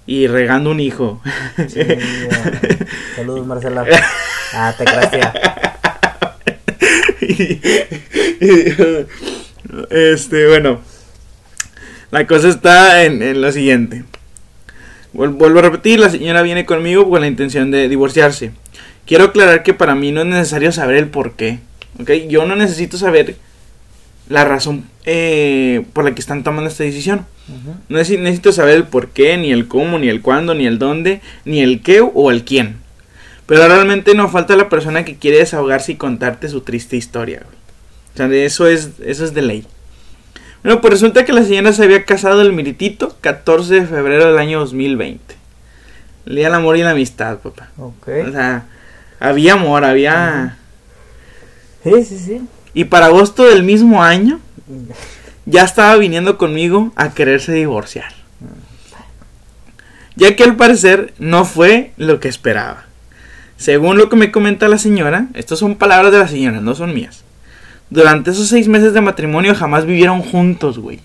y 0.07 0.27
regando 0.27 0.71
un 0.71 0.81
hijo. 0.81 1.21
Saludos 3.17 3.47
Marcela. 3.47 3.87
Ah, 4.53 4.75
te 4.77 4.85
gracias. 4.85 5.35
este, 9.91 10.49
bueno. 10.49 10.81
La 12.11 12.27
cosa 12.27 12.49
está 12.49 13.05
en, 13.05 13.23
en 13.23 13.41
lo 13.41 13.51
siguiente. 13.51 14.05
Vuelvo 15.13 15.59
a 15.59 15.63
repetir, 15.63 16.01
la 16.01 16.11
señora 16.11 16.43
viene 16.43 16.67
conmigo 16.67 17.09
con 17.09 17.21
la 17.21 17.27
intención 17.27 17.71
de 17.71 17.89
divorciarse. 17.89 18.53
Quiero 19.07 19.25
aclarar 19.25 19.63
que 19.63 19.75
para 19.75 19.95
mí 19.95 20.13
no 20.13 20.23
es 20.23 20.27
necesario 20.27 20.73
saber 20.73 20.97
el 20.97 21.09
por 21.09 21.35
qué. 21.35 21.61
¿ok? 22.01 22.11
Yo 22.29 22.45
no 22.47 22.57
necesito 22.57 22.97
saber 22.97 23.37
la 24.29 24.45
razón 24.45 24.85
eh, 25.05 25.85
por 25.93 26.05
la 26.05 26.15
que 26.15 26.21
están 26.21 26.45
tomando 26.45 26.71
esta 26.71 26.85
decisión. 26.85 27.27
No 27.89 27.99
necesito 27.99 28.53
saber 28.53 28.77
el 28.77 28.85
por 28.85 29.09
qué, 29.09 29.37
ni 29.37 29.53
el 29.53 29.69
cómo, 29.69 29.99
ni 29.99 30.09
el 30.09 30.23
cuándo, 30.23 30.55
ni 30.55 30.67
el 30.67 30.79
dónde, 30.79 31.21
ni 31.45 31.61
el 31.61 31.83
qué 31.83 32.01
o 32.01 32.31
el 32.31 32.45
quién. 32.45 32.77
Pero 33.47 33.69
realmente 33.69 34.15
no 34.15 34.31
falta 34.31 34.57
la 34.57 34.71
persona 34.71 35.05
que 35.05 35.17
quiere 35.17 35.39
desahogarse 35.39 35.93
y 35.93 35.97
contarte 35.97 36.49
su 36.49 36.63
triste 36.63 36.97
historia. 36.97 37.43
O 38.15 38.17
sea, 38.17 38.27
eso 38.29 38.67
es, 38.67 38.91
eso 39.05 39.25
es 39.25 39.35
de 39.35 39.43
ley. 39.43 39.67
Bueno, 40.63 40.81
pues 40.81 40.95
resulta 40.95 41.27
que 41.27 41.35
la 41.35 41.45
señora 41.45 41.75
se 41.75 41.85
había 41.85 42.07
casado 42.07 42.41
el 42.41 42.55
miritito 42.55 43.19
14 43.21 43.75
de 43.75 43.87
febrero 43.87 44.27
del 44.27 44.39
año 44.39 44.61
2020. 44.61 45.35
El 46.25 46.37
día 46.37 46.47
del 46.47 46.55
amor 46.55 46.79
y 46.79 46.83
la 46.83 46.93
amistad, 46.93 47.39
papá. 47.39 47.69
Ok. 47.77 48.09
O 48.27 48.33
sea, 48.33 48.65
había 49.21 49.55
amor, 49.55 49.85
había... 49.85 50.57
Sí, 51.83 52.05
sí, 52.05 52.19
sí. 52.19 52.41
Y 52.75 52.85
para 52.85 53.07
agosto 53.07 53.45
del 53.45 53.63
mismo 53.63 54.03
año, 54.03 54.41
ya 55.47 55.63
estaba 55.63 55.97
viniendo 55.97 56.37
conmigo 56.37 56.93
a 56.97 57.15
quererse 57.15 57.53
divorciar. 57.53 58.13
Ya 60.17 60.37
que 60.37 60.45
al 60.45 60.57
parecer 60.57 61.13
no 61.19 61.45
fue 61.45 61.93
lo 61.97 62.21
que 62.21 62.29
esperaba. 62.29 62.85
Según 63.57 63.99
lo 63.99 64.09
que 64.09 64.17
me 64.17 64.31
comenta 64.31 64.69
la 64.69 64.79
señora, 64.79 65.27
estas 65.35 65.59
son 65.59 65.77
palabras 65.77 66.13
de 66.13 66.19
la 66.19 66.29
señora, 66.29 66.61
no 66.61 66.75
son 66.75 66.95
mías. 66.95 67.25
Durante 67.91 68.31
esos 68.31 68.49
seis 68.49 68.69
meses 68.69 68.95
de 68.95 69.01
matrimonio 69.01 69.55
jamás 69.55 69.87
vivieron 69.87 70.23
juntos, 70.23 70.79
güey. 70.79 71.01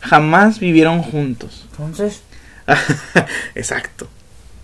Jamás 0.00 0.58
vivieron 0.58 1.02
juntos. 1.02 1.66
Entonces. 1.72 2.22
Exacto. 3.54 4.08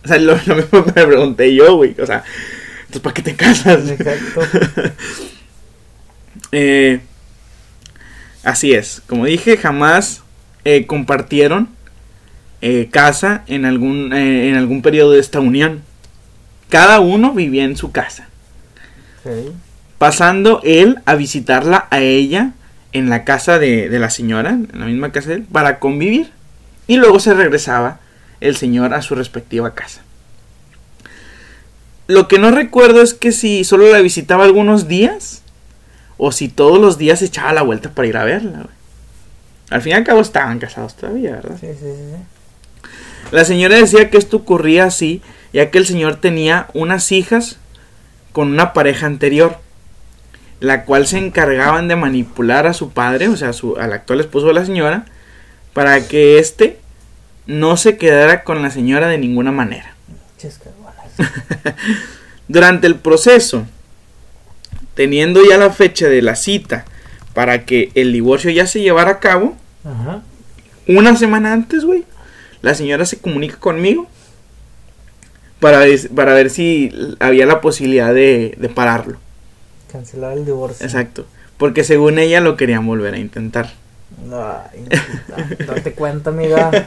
O 0.05 0.09
sea, 0.09 0.19
lo, 0.19 0.35
mismo 0.35 0.85
me 0.85 0.93
pregunté 0.93 1.55
yo, 1.55 1.77
güey. 1.77 1.95
O 2.01 2.07
sea, 2.07 2.25
entonces, 2.81 3.03
¿para 3.03 3.15
qué 3.15 3.23
te 3.23 3.37
casas? 3.37 3.89
Exacto. 3.89 4.41
eh, 6.53 7.01
así 8.45 8.73
es. 8.73 9.03
Como 9.07 9.25
dije, 9.25 9.57
jamás 9.57 10.23
eh, 10.65 10.87
compartieron 10.87 11.71
eh, 12.61 12.89
casa 12.91 13.43
en 13.47 13.65
algún, 13.65 14.13
en 14.13 14.55
algún 14.55 14.83
periodo 14.83 15.13
de 15.13 15.21
esta 15.21 15.41
unión. 15.41 15.83
Cada 16.69 17.01
uno 17.01 17.33
vivía 17.33 17.65
en 17.65 17.77
su 17.77 17.91
casa. 17.91 18.29
Pasando 19.99 20.61
él 20.65 20.99
a 21.05 21.15
visitarla 21.15 21.87
a 21.91 22.01
ella 22.01 22.53
en 22.93 23.09
la 23.09 23.25
casa 23.25 23.59
de, 23.59 23.89
de 23.89 23.99
la 23.99 24.11
señora, 24.11 24.51
en 24.51 24.69
la 24.75 24.87
misma 24.87 25.13
casa 25.13 25.31
de 25.31 25.37
él, 25.37 25.47
para 25.51 25.79
convivir. 25.79 26.31
Y 26.87 26.97
luego 26.97 27.21
se 27.21 27.35
regresaba 27.35 28.01
el 28.41 28.57
señor 28.57 28.95
a 28.95 29.03
su 29.03 29.15
respectiva 29.15 29.75
casa. 29.75 30.03
Lo 32.09 32.27
que 32.27 32.39
no 32.39 32.51
recuerdo 32.51 33.01
es 33.01 33.15
que 33.15 33.33
si 33.33 33.65
solo 33.65 33.91
la 33.91 34.01
visitaba 34.01 34.45
algunos 34.45 34.89
días 34.89 35.42
o 36.17 36.33
si 36.33 36.49
todos 36.49 36.79
los 36.79 36.99
días 36.99 37.19
se 37.19 37.27
echaba 37.27 37.53
la 37.53 37.63
vuelta 37.63 37.91
para 37.91 38.09
ir 38.09 38.17
a 38.17 38.25
verla. 38.25 38.67
Al 39.71 39.83
fin 39.83 39.93
y 39.93 39.95
al 39.95 40.05
cabo 40.05 40.21
estaban 40.21 40.59
casados 40.59 40.97
todavía, 40.97 41.33
¿verdad? 41.33 41.57
Sí, 41.61 41.69
sí, 41.79 41.87
sí. 41.87 42.91
La 43.31 43.45
señora 43.45 43.77
decía 43.77 44.11
que 44.11 44.19
esto 44.19 44.37
ocurría 44.37 44.85
así, 44.85 45.23
ya 45.53 45.71
que 45.71 45.79
el 45.79 45.87
señor 45.87 46.17
tenía 46.17 46.69
unas 46.75 47.11
hijas 47.13 47.57
con 48.33 48.49
una 48.49 48.73
pareja 48.73 49.07
anterior. 49.07 49.59
la 50.61 50.85
cual 50.85 51.09
se 51.09 51.19
encargaban 51.19 51.89
de 51.89 51.97
manipular 51.97 52.69
a 52.69 52.73
su 52.73 52.91
padre, 52.91 53.27
o 53.27 53.37
sea, 53.37 53.49
a 53.49 53.53
su, 53.53 53.77
al 53.79 53.93
actual 53.93 54.21
esposo 54.21 54.47
de 54.47 54.55
la 54.55 54.65
señora, 54.65 55.07
para 55.73 56.07
que 56.07 56.39
éste 56.39 56.79
no 57.47 57.77
se 57.77 57.97
quedara 57.97 58.45
con 58.45 58.63
la 58.63 58.71
señora 58.71 59.09
de 59.09 59.19
ninguna 59.19 59.51
manera. 59.51 59.97
Durante 62.49 62.87
el 62.87 62.95
proceso, 62.95 63.67
teniendo 64.95 65.41
ya 65.49 65.57
la 65.59 65.71
fecha 65.71 66.09
de 66.09 66.23
la 66.23 66.37
cita 66.37 66.85
para 67.35 67.65
que 67.65 67.91
el 67.95 68.13
divorcio 68.13 68.51
ya 68.51 68.67
se 68.67 68.81
llevara 68.81 69.13
a 69.13 69.19
cabo, 69.21 69.57
Ajá. 69.85 70.23
una 70.87 71.17
semana 71.17 71.53
antes, 71.53 71.85
güey, 71.85 72.05
la 72.61 72.75
señora 72.75 73.05
se 73.07 73.19
comunica 73.19 73.57
conmigo 73.57 74.07
para, 75.61 75.79
ver- 75.79 76.11
para 76.15 76.35
ver 76.35 76.51
si 76.51 76.93
había 77.21 77.47
la 77.47 77.61
posibilidad 77.61 78.13
de, 78.13 78.55
de 78.59 78.69
pararlo. 78.69 79.19
Cancelar 79.91 80.37
el 80.37 80.45
divorcio. 80.45 80.85
Exacto. 80.85 81.27
Porque 81.59 81.85
según 81.85 82.19
ella 82.19 82.41
lo 82.41 82.57
querían 82.57 82.87
volver 82.87 83.15
a 83.15 83.19
intentar. 83.19 83.73
Ay, 84.33 84.85
date 85.67 85.93
cuenta, 85.93 86.31
amiga. 86.31 86.71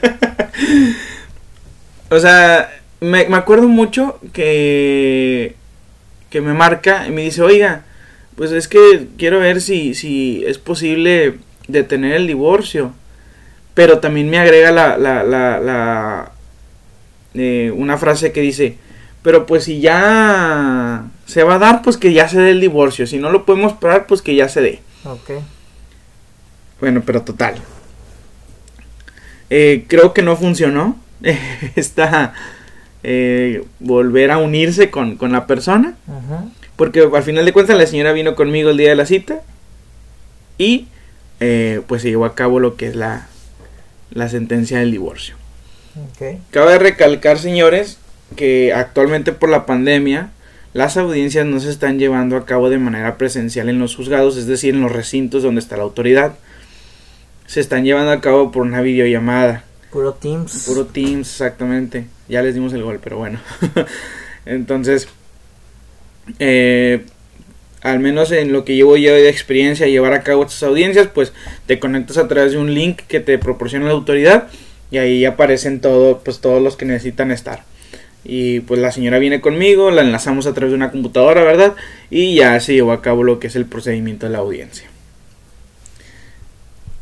O 2.09 2.19
sea, 2.19 2.71
me, 3.01 3.27
me 3.27 3.35
acuerdo 3.37 3.67
mucho 3.67 4.19
que, 4.31 5.55
que 6.29 6.39
me 6.41 6.53
marca 6.53 7.07
y 7.07 7.11
me 7.11 7.23
dice, 7.23 7.41
oiga, 7.41 7.83
pues 8.35 8.51
es 8.51 8.67
que 8.67 9.07
quiero 9.17 9.39
ver 9.39 9.61
si, 9.61 9.95
si 9.95 10.43
es 10.45 10.57
posible 10.57 11.35
detener 11.67 12.13
el 12.13 12.27
divorcio. 12.27 12.93
Pero 13.73 13.99
también 13.99 14.29
me 14.29 14.37
agrega 14.37 14.71
la, 14.71 14.97
la, 14.97 15.23
la, 15.23 15.59
la, 15.59 16.31
eh, 17.33 17.71
una 17.75 17.97
frase 17.97 18.31
que 18.31 18.39
dice, 18.39 18.77
pero 19.21 19.45
pues 19.45 19.65
si 19.65 19.81
ya 19.81 21.05
se 21.25 21.43
va 21.43 21.55
a 21.55 21.59
dar, 21.59 21.81
pues 21.81 21.97
que 21.97 22.13
ya 22.13 22.29
se 22.29 22.39
dé 22.39 22.51
el 22.51 22.61
divorcio. 22.61 23.05
Si 23.05 23.17
no 23.17 23.31
lo 23.31 23.45
podemos 23.45 23.73
parar, 23.73 24.07
pues 24.07 24.21
que 24.21 24.35
ya 24.35 24.47
se 24.47 24.61
dé. 24.61 24.81
Ok. 25.03 25.31
Bueno, 26.79 27.03
pero 27.05 27.21
total. 27.23 27.55
Eh, 29.49 29.85
creo 29.87 30.13
que 30.13 30.21
no 30.21 30.37
funcionó. 30.37 30.97
Esta 31.75 32.33
eh, 33.03 33.65
volver 33.79 34.31
a 34.31 34.37
unirse 34.37 34.89
con, 34.89 35.17
con 35.17 35.31
la 35.31 35.47
persona. 35.47 35.95
Ajá. 36.07 36.45
Porque 36.75 37.07
al 37.13 37.23
final 37.23 37.45
de 37.45 37.53
cuentas 37.53 37.77
la 37.77 37.87
señora 37.87 38.11
vino 38.11 38.35
conmigo 38.35 38.69
el 38.69 38.77
día 38.77 38.89
de 38.89 38.95
la 38.95 39.05
cita. 39.05 39.41
Y 40.57 40.87
eh, 41.39 41.81
pues 41.87 42.01
se 42.01 42.09
llevó 42.09 42.25
a 42.25 42.35
cabo 42.35 42.59
lo 42.59 42.75
que 42.75 42.87
es 42.87 42.95
la, 42.95 43.27
la 44.11 44.29
sentencia 44.29 44.79
del 44.79 44.91
divorcio. 44.91 45.35
Ok. 45.95 46.39
Cabe 46.51 46.79
recalcar, 46.79 47.39
señores, 47.39 47.97
que 48.35 48.73
actualmente 48.73 49.31
por 49.31 49.49
la 49.49 49.65
pandemia 49.65 50.31
las 50.75 50.97
audiencias 50.97 51.45
no 51.45 51.61
se 51.61 51.69
están 51.69 51.99
llevando 51.99 52.35
a 52.35 52.45
cabo 52.45 52.69
de 52.69 52.77
manera 52.77 53.17
presencial 53.17 53.69
en 53.69 53.79
los 53.79 53.95
juzgados, 53.95 54.35
es 54.35 54.45
decir, 54.45 54.75
en 54.75 54.81
los 54.81 54.91
recintos 54.91 55.41
donde 55.41 55.61
está 55.61 55.77
la 55.77 55.83
autoridad. 55.83 56.35
Se 57.45 57.61
están 57.61 57.85
llevando 57.85 58.11
a 58.11 58.19
cabo 58.19 58.51
por 58.51 58.63
una 58.63 58.81
videollamada. 58.81 59.63
Puro 59.89 60.15
Teams. 60.15 60.65
Puro 60.67 60.85
Teams, 60.85 61.29
exactamente. 61.29 62.07
Ya 62.27 62.41
les 62.41 62.55
dimos 62.55 62.73
el 62.73 62.83
gol, 62.83 62.99
pero 63.01 63.17
bueno. 63.17 63.39
Entonces, 64.45 65.07
eh, 66.39 67.05
al 67.81 67.99
menos 67.99 68.31
en 68.31 68.51
lo 68.51 68.65
que 68.65 68.75
llevo 68.75 68.97
yo 68.97 69.13
de 69.13 69.29
experiencia, 69.29 69.87
llevar 69.87 70.13
a 70.13 70.23
cabo 70.23 70.43
estas 70.43 70.63
audiencias, 70.63 71.07
pues 71.07 71.33
te 71.67 71.79
conectas 71.79 72.17
a 72.17 72.27
través 72.27 72.53
de 72.53 72.57
un 72.57 72.73
link 72.73 73.01
que 73.07 73.19
te 73.19 73.37
proporciona 73.37 73.85
la 73.85 73.91
autoridad 73.91 74.47
y 74.89 74.97
ahí 74.97 75.25
aparecen 75.25 75.81
pues 76.23 76.39
todos 76.39 76.61
los 76.61 76.77
que 76.77 76.85
necesitan 76.85 77.31
estar. 77.31 77.63
Y 78.23 78.61
pues 78.61 78.79
la 78.79 78.91
señora 78.91 79.19
viene 79.19 79.39
conmigo, 79.39 79.91
la 79.91 80.01
enlazamos 80.01 80.47
a 80.47 80.53
través 80.53 80.71
de 80.71 80.77
una 80.77 80.89
computadora, 80.89 81.43
¿verdad? 81.43 81.75
Y 82.09 82.35
ya 82.35 82.59
se 82.59 82.73
llevó 82.73 82.91
a 82.91 83.03
cabo 83.03 83.23
lo 83.23 83.39
que 83.39 83.47
es 83.47 83.55
el 83.55 83.65
procedimiento 83.65 84.25
de 84.25 84.31
la 84.31 84.39
audiencia. 84.39 84.87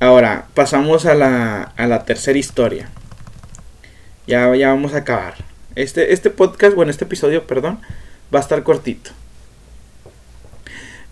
Ahora, 0.02 0.48
pasamos 0.54 1.06
a 1.06 1.16
la, 1.16 1.62
a 1.62 1.88
la 1.88 2.04
tercera 2.04 2.38
historia. 2.38 2.90
Ya, 4.28 4.54
ya 4.54 4.68
vamos 4.68 4.94
a 4.94 4.98
acabar. 4.98 5.36
Este, 5.76 6.12
este 6.12 6.30
podcast, 6.30 6.76
bueno, 6.76 6.92
este 6.92 7.06
episodio, 7.06 7.48
perdón, 7.48 7.80
va 8.34 8.40
a 8.40 8.42
estar 8.42 8.64
cortito. 8.64 9.12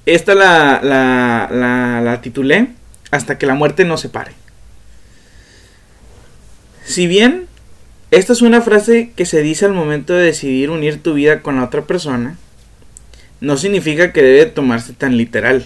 Esta 0.05 0.33
la, 0.33 0.81
la, 0.81 2.01
la, 2.01 2.21
titulé 2.21 2.69
Hasta 3.11 3.37
que 3.37 3.45
la 3.45 3.53
muerte 3.53 3.85
nos 3.85 4.01
separe. 4.01 4.31
Si 6.83 7.07
bien 7.07 7.47
esta 8.09 8.33
es 8.33 8.41
una 8.41 8.61
frase 8.61 9.11
que 9.15 9.25
se 9.25 9.41
dice 9.41 9.65
al 9.65 9.73
momento 9.73 10.13
de 10.13 10.25
decidir 10.25 10.69
unir 10.69 11.01
tu 11.01 11.13
vida 11.13 11.41
con 11.41 11.57
la 11.57 11.65
otra 11.65 11.83
persona, 11.83 12.37
no 13.39 13.57
significa 13.57 14.11
que 14.11 14.21
debe 14.21 14.47
tomarse 14.47 14.93
tan 14.93 15.15
literal. 15.15 15.65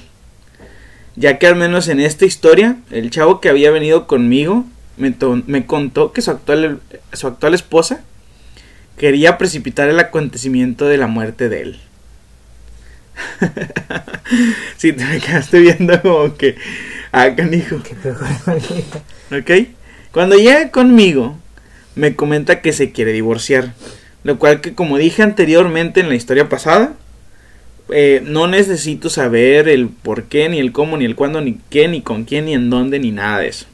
Ya 1.15 1.39
que 1.39 1.47
al 1.47 1.55
menos 1.55 1.88
en 1.88 2.00
esta 2.00 2.25
historia, 2.25 2.77
el 2.91 3.09
chavo 3.09 3.39
que 3.39 3.50
había 3.50 3.71
venido 3.71 4.05
conmigo 4.05 4.65
me, 4.97 5.15
me 5.47 5.65
contó 5.65 6.12
que 6.12 6.21
su 6.21 6.31
actual, 6.31 6.81
su 7.13 7.27
actual 7.27 7.53
esposa 7.53 8.03
quería 8.97 9.37
precipitar 9.37 9.89
el 9.89 9.99
acontecimiento 9.99 10.85
de 10.85 10.97
la 10.97 11.07
muerte 11.07 11.49
de 11.49 11.61
él. 11.61 11.79
Si 14.77 14.91
te 14.93 15.05
me 15.05 15.19
quedaste 15.19 15.59
viendo 15.59 16.01
como 16.01 16.35
que, 16.35 16.55
ah, 17.11 17.29
canijo. 17.35 17.75
¿Ok? 19.31 19.51
Cuando 20.11 20.35
llega 20.35 20.71
conmigo, 20.71 21.37
me 21.95 22.15
comenta 22.15 22.61
que 22.61 22.73
se 22.73 22.91
quiere 22.91 23.13
divorciar. 23.13 23.73
Lo 24.23 24.39
cual 24.39 24.59
que 24.59 24.73
como 24.73 24.97
dije 24.97 25.21
anteriormente 25.21 25.99
en 25.99 26.09
la 26.09 26.15
historia 26.15 26.49
pasada, 26.49 26.95
eh, 27.89 28.23
no 28.25 28.47
necesito 28.47 29.09
saber 29.11 29.69
el 29.69 29.89
por 29.89 30.23
qué, 30.23 30.49
ni 30.49 30.59
el 30.59 30.71
cómo, 30.71 30.97
ni 30.97 31.05
el 31.05 31.15
cuándo, 31.15 31.41
ni 31.41 31.59
qué, 31.69 31.87
ni 31.87 32.01
con 32.01 32.25
quién, 32.25 32.45
ni 32.45 32.55
en 32.55 32.71
dónde, 32.71 32.97
ni 32.97 33.11
nada 33.11 33.39
de 33.39 33.49
eso. 33.49 33.67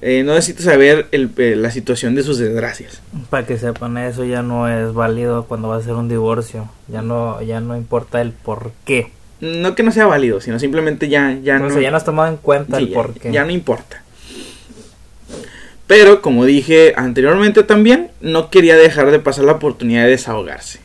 Eh, 0.00 0.22
no 0.24 0.34
necesito 0.34 0.62
saber 0.62 1.06
el- 1.12 1.30
eh, 1.38 1.54
la 1.56 1.70
situación 1.70 2.14
de 2.14 2.22
sus 2.24 2.38
desgracias. 2.38 3.00
Para 3.30 3.46
que 3.46 3.56
sepan, 3.58 3.96
eso 3.96 4.24
ya 4.24 4.42
no 4.42 4.68
es 4.68 4.92
válido 4.92 5.44
cuando 5.44 5.68
va 5.68 5.76
a 5.76 5.82
ser 5.82 5.92
un 5.94 6.08
divorcio. 6.08 6.68
Ya 6.88 7.00
no, 7.02 7.40
ya 7.42 7.60
no 7.60 7.76
importa 7.76 8.20
el 8.20 8.32
por 8.32 8.72
qué. 8.84 9.12
No 9.40 9.74
que 9.74 9.82
no 9.82 9.92
sea 9.92 10.06
válido, 10.06 10.40
sino 10.40 10.58
simplemente 10.58 11.08
ya, 11.08 11.36
ya 11.42 11.56
o 11.56 11.60
no. 11.60 11.70
sea, 11.70 11.80
ya 11.80 11.90
no 11.90 11.96
has 11.96 12.04
tomado 12.04 12.28
en 12.28 12.36
cuenta 12.38 12.78
Sí, 12.78 12.84
el 12.84 12.90
por 12.90 13.14
qué. 13.14 13.30
ya 13.32 13.44
no 13.44 13.50
importa. 13.50 14.02
Pero 15.86 16.22
como 16.22 16.44
dije 16.44 16.94
anteriormente 16.96 17.62
también, 17.62 18.10
no 18.20 18.50
quería 18.50 18.76
dejar 18.76 19.10
de 19.10 19.18
pasar 19.18 19.44
la 19.44 19.52
oportunidad 19.52 20.04
de 20.04 20.10
desahogarse. 20.10 20.80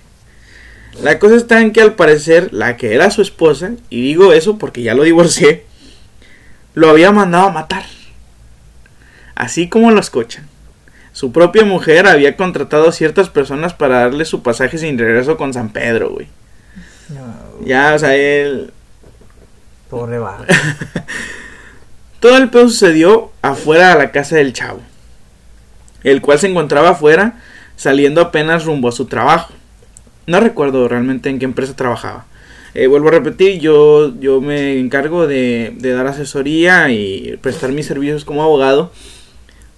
La 1.01 1.19
cosa 1.19 1.35
está 1.35 1.61
en 1.61 1.71
que 1.71 1.81
al 1.81 1.93
parecer 1.93 2.49
la 2.51 2.75
que 2.75 2.93
era 2.93 3.09
su 3.09 3.21
esposa, 3.21 3.71
y 3.89 4.01
digo 4.01 4.33
eso 4.33 4.57
porque 4.57 4.81
ya 4.81 4.93
lo 4.95 5.03
divorcié, 5.03 5.63
lo 6.73 6.89
había 6.89 7.11
mandado 7.11 7.47
a 7.47 7.51
matar. 7.51 7.85
Así 9.39 9.69
como 9.69 9.89
lo 9.89 10.01
escuchan. 10.01 10.45
Su 11.13 11.31
propia 11.31 11.63
mujer 11.63 12.07
había 12.07 12.35
contratado 12.35 12.89
a 12.89 12.91
ciertas 12.91 13.29
personas 13.29 13.73
para 13.73 13.99
darle 14.01 14.25
su 14.25 14.43
pasaje 14.43 14.77
sin 14.77 14.97
regreso 14.99 15.37
con 15.37 15.53
San 15.53 15.69
Pedro, 15.69 16.09
güey. 16.09 16.27
No, 17.07 17.65
Ya, 17.65 17.93
o 17.95 17.99
sea, 17.99 18.17
él, 18.17 18.73
pobre 19.89 20.19
vago. 20.19 20.43
Todo 22.19 22.35
el 22.35 22.49
pedo 22.49 22.67
sucedió 22.67 23.31
afuera 23.41 23.93
de 23.93 23.99
la 23.99 24.11
casa 24.11 24.35
del 24.35 24.51
chavo, 24.51 24.81
el 26.03 26.19
cual 26.19 26.37
se 26.37 26.47
encontraba 26.47 26.89
afuera 26.89 27.39
saliendo 27.77 28.19
apenas 28.19 28.65
rumbo 28.65 28.89
a 28.89 28.91
su 28.91 29.05
trabajo. 29.05 29.53
No 30.27 30.41
recuerdo 30.41 30.89
realmente 30.89 31.29
en 31.29 31.39
qué 31.39 31.45
empresa 31.45 31.77
trabajaba. 31.77 32.25
Eh, 32.73 32.87
vuelvo 32.87 33.07
a 33.07 33.11
repetir, 33.11 33.61
yo, 33.61 34.13
yo 34.19 34.41
me 34.41 34.77
encargo 34.77 35.27
de, 35.27 35.73
de 35.77 35.93
dar 35.93 36.07
asesoría 36.07 36.89
y 36.89 37.39
prestar 37.41 37.71
mis 37.71 37.85
servicios 37.85 38.25
como 38.25 38.43
abogado 38.43 38.91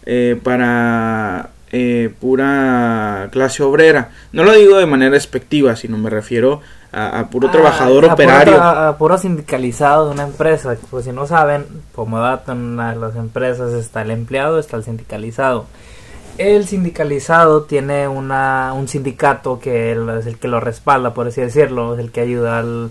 eh, 0.06 0.40
para 0.44 1.50
eh, 1.72 2.14
pura 2.20 3.30
clase 3.32 3.64
obrera. 3.64 4.10
No 4.32 4.44
lo 4.44 4.54
digo 4.54 4.78
de 4.78 4.86
manera 4.86 5.12
despectiva, 5.12 5.76
sino 5.76 5.98
me 5.98 6.10
refiero 6.10 6.62
a, 6.92 7.20
a 7.20 7.30
puro 7.30 7.48
Ah, 7.48 7.52
trabajador 7.52 8.06
a 8.06 8.14
operario. 8.14 8.62
a 8.62 8.98
puro 8.98 9.18
sindicalizado 9.18 10.08
de 10.08 10.14
una 10.14 10.24
empresa. 10.24 10.76
Pues 10.90 11.06
si 11.06 11.12
no 11.12 11.26
saben, 11.28 11.66
como 11.96 12.20
dato 12.20 12.52
en 12.52 12.76
las 12.78 13.16
empresas 13.16 13.74
está 13.74 14.02
el 14.02 14.12
empleado, 14.12 14.60
está 14.60 14.78
el 14.78 14.84
sindicalizado. 14.84 15.66
El 16.38 16.66
sindicalizado 16.66 17.64
tiene 17.64 18.08
una, 18.08 18.74
un 18.74 18.88
sindicato 18.88 19.60
que 19.60 19.92
es 19.92 20.26
el 20.26 20.38
que 20.40 20.48
lo 20.48 20.60
respalda, 20.60 21.14
por 21.14 21.28
así 21.28 21.42
decirlo, 21.42 21.94
es 21.94 22.00
el 22.00 22.12
que 22.12 22.22
ayuda 22.22 22.60
al, 22.60 22.90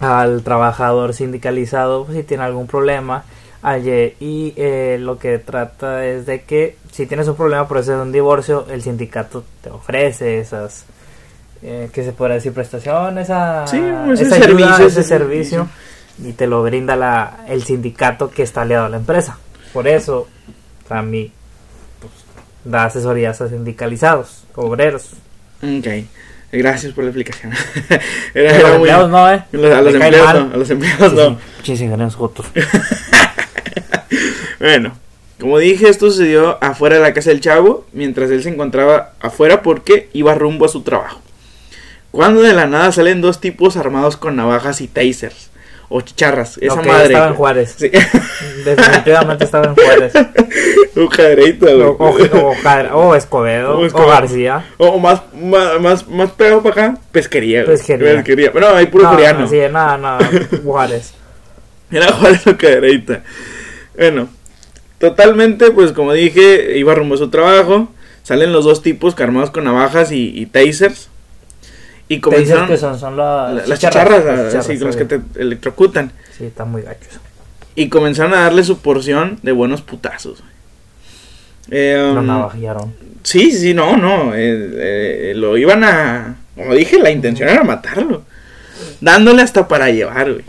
al 0.00 0.42
trabajador 0.42 1.14
sindicalizado 1.14 2.04
pues, 2.04 2.16
si 2.18 2.24
tiene 2.24 2.42
algún 2.44 2.66
problema. 2.66 3.24
Ayer, 3.64 4.16
y 4.18 4.52
eh, 4.56 4.96
lo 5.00 5.18
que 5.18 5.38
trata 5.38 6.04
es 6.04 6.26
de 6.26 6.42
que 6.42 6.76
si 6.90 7.06
tienes 7.06 7.28
un 7.28 7.36
problema 7.36 7.68
por 7.68 7.78
eso 7.78 7.92
de 7.96 8.02
un 8.02 8.10
divorcio, 8.10 8.66
el 8.68 8.82
sindicato 8.82 9.44
te 9.62 9.70
ofrece 9.70 10.40
esas, 10.40 10.84
eh, 11.62 11.88
que 11.92 12.02
se 12.02 12.12
puede 12.12 12.34
decir 12.34 12.52
prestaciones, 12.52 13.30
a, 13.30 13.64
Sí, 13.68 13.80
ese 14.12 14.24
esa 14.24 14.36
servicio, 14.36 14.66
ayuda, 14.66 14.76
ese 14.78 14.86
ese 15.00 15.02
servicio 15.04 15.68
y 16.24 16.32
te 16.32 16.48
lo 16.48 16.62
brinda 16.64 16.96
la, 16.96 17.44
el 17.48 17.62
sindicato 17.62 18.30
que 18.30 18.42
está 18.42 18.62
aliado 18.62 18.86
a 18.86 18.88
la 18.88 18.96
empresa. 18.96 19.38
Por 19.72 19.86
eso, 19.86 20.26
a 20.90 21.00
mí, 21.02 21.30
pues, 22.00 22.12
da 22.64 22.84
asesorías 22.86 23.40
a 23.42 23.48
sindicalizados, 23.48 24.42
obreros. 24.56 25.10
Ok. 25.62 25.86
Gracias 26.50 26.92
por 26.92 27.04
la 27.04 27.10
explicación. 27.10 27.52
Era, 28.34 28.50
los 28.52 28.58
era 28.58 28.68
muy- 28.68 28.74
empleados 28.76 29.10
no, 29.10 29.30
¿eh? 29.32 29.34
a 29.34 29.56
los, 29.56 29.72
a 29.72 29.78
empleados 29.90 30.34
no, 30.48 30.54
a 30.54 30.56
los 30.58 30.70
empleados 30.70 31.12
no. 31.14 31.38
Jotos. 32.10 32.46
Bueno, 34.62 34.92
como 35.40 35.58
dije, 35.58 35.88
esto 35.88 36.08
sucedió 36.10 36.56
afuera 36.62 36.94
de 36.96 37.02
la 37.02 37.12
casa 37.12 37.30
del 37.30 37.40
chavo, 37.40 37.84
mientras 37.92 38.30
él 38.30 38.42
se 38.44 38.48
encontraba 38.48 39.12
afuera 39.20 39.60
porque 39.62 40.08
iba 40.12 40.34
rumbo 40.34 40.66
a 40.66 40.68
su 40.68 40.82
trabajo. 40.82 41.20
Cuando 42.12 42.42
de 42.42 42.52
la 42.52 42.66
nada 42.66 42.92
salen 42.92 43.20
dos 43.20 43.40
tipos 43.40 43.76
armados 43.76 44.16
con 44.16 44.36
navajas 44.36 44.80
y 44.80 44.86
tasers. 44.86 45.50
O 45.88 46.00
chicharras, 46.00 46.58
esa 46.58 46.74
Ok, 46.80 46.86
madre. 46.86 47.06
Estaba 47.08 47.26
en 47.28 47.34
Juárez. 47.34 47.74
Sí. 47.76 47.90
Definitivamente 48.64 49.44
estaba 49.44 49.66
en 49.66 49.74
Juárez. 49.74 50.12
Un 50.96 51.08
cadereito, 51.08 51.66
güey. 51.66 51.82
O, 51.82 51.90
o, 51.92 53.08
o, 53.08 53.14
Escobedo. 53.14 53.76
O 53.76 53.80
O, 53.80 53.84
Escobedo. 53.86 54.08
García. 54.08 54.64
O, 54.78 54.98
más, 54.98 55.22
más, 55.34 55.80
más, 55.80 56.08
más 56.08 56.30
pegado 56.30 56.62
para 56.62 56.86
acá, 56.86 56.98
pesquería. 57.10 57.64
güey. 57.64 57.76
Pesquería. 57.76 58.50
Bueno, 58.52 58.68
hay 58.68 58.86
puro 58.86 59.04
no, 59.04 59.10
coreano. 59.10 59.40
no, 59.40 59.48
sí, 59.48 59.58
no, 59.70 59.98
no, 59.98 60.18
Juárez. 60.64 61.12
Era 61.90 62.12
Juárez 62.12 62.46
o 62.46 62.56
cadereita. 62.56 63.22
Bueno, 63.94 64.28
totalmente, 65.02 65.72
pues 65.72 65.90
como 65.92 66.12
dije, 66.12 66.78
iba 66.78 66.94
rumbo 66.94 67.16
a 67.16 67.18
su 67.18 67.28
trabajo. 67.28 67.88
Salen 68.22 68.52
los 68.52 68.64
dos 68.64 68.82
tipos 68.82 69.18
armados 69.18 69.50
con 69.50 69.64
navajas 69.64 70.12
y, 70.12 70.28
y 70.38 70.46
tasers. 70.46 71.08
Y 72.06 72.20
comenzaron 72.20 72.68
que 72.68 72.76
son, 72.76 72.96
son 72.98 73.16
las, 73.16 73.52
la- 73.52 73.66
las 73.66 73.80
chicharras, 73.80 74.24
las 74.24 74.54
ah, 74.54 74.58
así, 74.60 74.78
los 74.78 74.96
que 74.96 75.04
te 75.04 75.20
electrocutan. 75.34 76.12
Sí, 76.38 76.44
están 76.44 76.70
muy 76.70 76.82
gachos. 76.82 77.18
Y 77.74 77.88
comenzaron 77.88 78.32
a 78.34 78.42
darle 78.42 78.62
su 78.62 78.78
porción 78.78 79.40
de 79.42 79.50
buenos 79.50 79.82
putazos. 79.82 80.42
Eh, 81.70 81.96
Lo 82.14 82.20
um, 82.20 82.26
navajearon. 82.26 82.94
Sí, 83.24 83.50
sí, 83.50 83.74
no, 83.74 83.96
no. 83.96 84.34
eh, 84.36 85.30
eh, 85.30 85.32
lo 85.34 85.56
iban 85.56 85.82
a. 85.82 86.36
Como 86.54 86.74
dije, 86.74 86.98
la 87.00 87.10
intención 87.10 87.48
era 87.48 87.64
matarlo. 87.64 88.22
Dándole 89.00 89.42
hasta 89.42 89.66
para 89.66 89.90
llevar, 89.90 90.32
güey. 90.32 90.44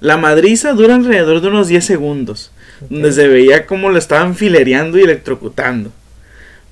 La 0.00 0.16
madriza 0.16 0.72
dura 0.72 0.94
alrededor 0.94 1.40
de 1.42 1.48
unos 1.48 1.68
10 1.68 1.84
segundos. 1.84 2.52
Donde 2.80 3.12
se 3.12 3.28
veía 3.28 3.66
como 3.66 3.90
lo 3.90 3.98
estaban 3.98 4.34
filereando 4.34 4.98
y 4.98 5.02
electrocutando. 5.02 5.90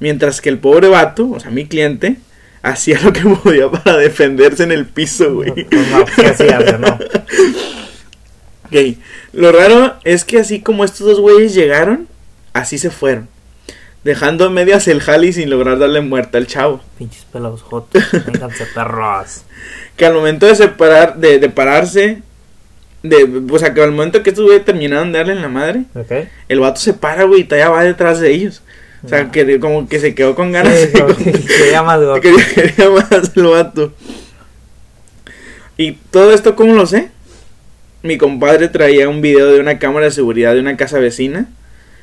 Mientras 0.01 0.41
que 0.41 0.49
el 0.49 0.59
pobre 0.59 0.89
vato, 0.89 1.31
o 1.31 1.41
sea, 1.41 1.51
mi 1.51 1.67
cliente, 1.67 2.17
hacía 2.63 3.01
lo 3.01 3.13
que 3.13 3.21
podía 3.43 3.71
para 3.71 3.97
defenderse 3.97 4.63
en 4.65 4.73
el 4.73 4.87
piso, 4.87 5.35
güey. 5.35 5.53
Pues 5.53 5.89
no, 5.91 6.05
¿qué 6.05 6.27
hacías, 6.27 6.81
no? 6.81 6.99
Ok, 8.65 8.97
Lo 9.35 9.53
raro 9.53 9.97
es 10.03 10.25
que 10.25 10.39
así 10.39 10.61
como 10.61 10.83
estos 10.85 11.07
dos 11.07 11.21
güeyes 11.21 11.53
llegaron, 11.55 12.09
así 12.55 12.79
se 12.79 12.89
fueron. 12.89 13.29
Dejando 14.03 14.47
a 14.47 14.51
medias 14.51 14.89
el 14.89 15.03
jali 15.03 15.33
sin 15.35 15.51
lograr 15.51 15.79
darle 15.79 16.01
muerte 16.01 16.39
al 16.39 16.47
chavo. 16.47 16.81
Pinches 16.99 17.27
pelos 17.27 17.61
jotos. 17.63 18.03
Vénganse 18.27 18.67
perros. 18.67 19.43
Que 19.97 20.07
al 20.07 20.15
momento 20.15 20.47
de 20.47 20.55
separar, 20.55 21.19
de, 21.19 21.39
de 21.39 21.51
pararse, 21.51 22.23
de, 23.03 23.43
o 23.51 23.59
sea, 23.59 23.75
que 23.75 23.83
al 23.83 23.91
momento 23.93 24.23
que 24.23 24.31
estos 24.31 24.45
güeyes 24.45 24.65
terminaron 24.65 25.13
de 25.13 25.19
darle 25.19 25.33
en 25.35 25.43
la 25.43 25.49
madre, 25.49 25.83
el 26.49 26.61
vato 26.61 26.81
se 26.81 26.95
para, 26.95 27.25
güey, 27.25 27.41
y 27.41 27.45
todavía 27.45 27.69
va 27.71 27.83
detrás 27.85 28.21
de 28.21 28.31
ellos. 28.33 28.63
O 29.05 29.09
sea, 29.09 29.25
No. 29.25 29.33
que 29.33 29.59
como 29.59 29.89
que 29.89 29.99
se 29.99 30.15
quedó 30.15 30.35
con 30.37 30.53
ganas. 30.53 30.79
Sí, 30.79 30.93
como 31.01 31.17
que 31.17 31.33
quería 31.33 31.83
más 31.83 31.99
gordo. 32.01 32.21
quería, 32.21 32.45
quería 32.55 32.91
más 32.91 33.33
el 33.37 33.43
vato. 33.45 33.93
Y 35.77 35.93
todo 36.11 36.33
esto, 36.33 36.55
¿cómo 36.55 36.75
lo 36.75 36.87
sé? 36.87 37.11
Mi 38.03 38.19
compadre 38.19 38.69
traía 38.69 39.09
un 39.09 39.21
video 39.21 39.51
de 39.53 39.61
una 39.61 39.79
cámara 39.79 40.07
de 40.07 40.11
seguridad 40.13 40.55
de 40.55 40.61
una 40.61 40.77
casa 40.77 40.99
vecina. 40.99 41.49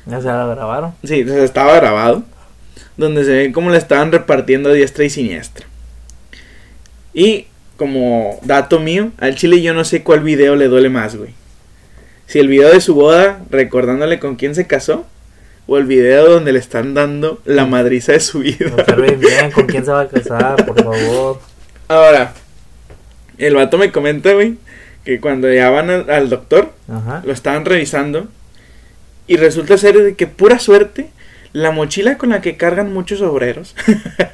Ya 0.06 0.20
se 0.20 0.26
la 0.26 0.46
grabaron. 0.46 0.94
Sí, 1.04 1.20
estaba 1.28 1.76
grabado. 1.76 2.24
Donde 2.96 3.24
se 3.24 3.32
ve 3.32 3.52
cómo 3.52 3.70
le 3.70 3.78
estaban 3.78 4.12
repartiendo 4.12 4.70
a 4.70 4.72
diestra 4.72 5.04
y 5.04 5.10
siniestra. 5.10 5.66
Y 7.14 7.46
como 7.80 8.38
dato 8.42 8.78
mío, 8.78 9.10
al 9.16 9.36
chile 9.36 9.62
yo 9.62 9.72
no 9.72 9.84
sé 9.84 10.02
cuál 10.02 10.20
video 10.20 10.54
le 10.54 10.68
duele 10.68 10.90
más, 10.90 11.16
güey. 11.16 11.30
Si 12.26 12.38
el 12.38 12.46
video 12.46 12.68
de 12.68 12.82
su 12.82 12.94
boda, 12.94 13.40
recordándole 13.48 14.18
con 14.18 14.36
quién 14.36 14.54
se 14.54 14.66
casó, 14.66 15.06
o 15.66 15.78
el 15.78 15.86
video 15.86 16.28
donde 16.28 16.52
le 16.52 16.58
están 16.58 16.92
dando 16.92 17.40
la 17.46 17.64
madriza 17.64 18.12
de 18.12 18.20
su 18.20 18.40
vida. 18.40 18.70
Observen 18.70 19.18
bien 19.18 19.50
con 19.50 19.64
quién 19.64 19.86
se 19.86 19.92
va 19.92 20.02
a 20.02 20.08
casar, 20.08 20.66
por 20.66 20.84
favor. 20.84 21.40
Ahora, 21.88 22.34
el 23.38 23.54
vato 23.54 23.78
me 23.78 23.90
comenta, 23.90 24.34
güey, 24.34 24.58
que 25.02 25.18
cuando 25.18 25.50
ya 25.50 25.70
van 25.70 25.88
al, 25.88 26.10
al 26.10 26.28
doctor, 26.28 26.72
Ajá. 26.86 27.22
lo 27.24 27.32
estaban 27.32 27.64
revisando, 27.64 28.28
y 29.26 29.38
resulta 29.38 29.78
ser 29.78 29.96
de 29.96 30.14
que 30.16 30.26
pura 30.26 30.58
suerte, 30.58 31.08
la 31.52 31.70
mochila 31.72 32.16
con 32.16 32.28
la 32.30 32.40
que 32.40 32.56
cargan 32.56 32.92
muchos 32.92 33.20
obreros, 33.22 33.74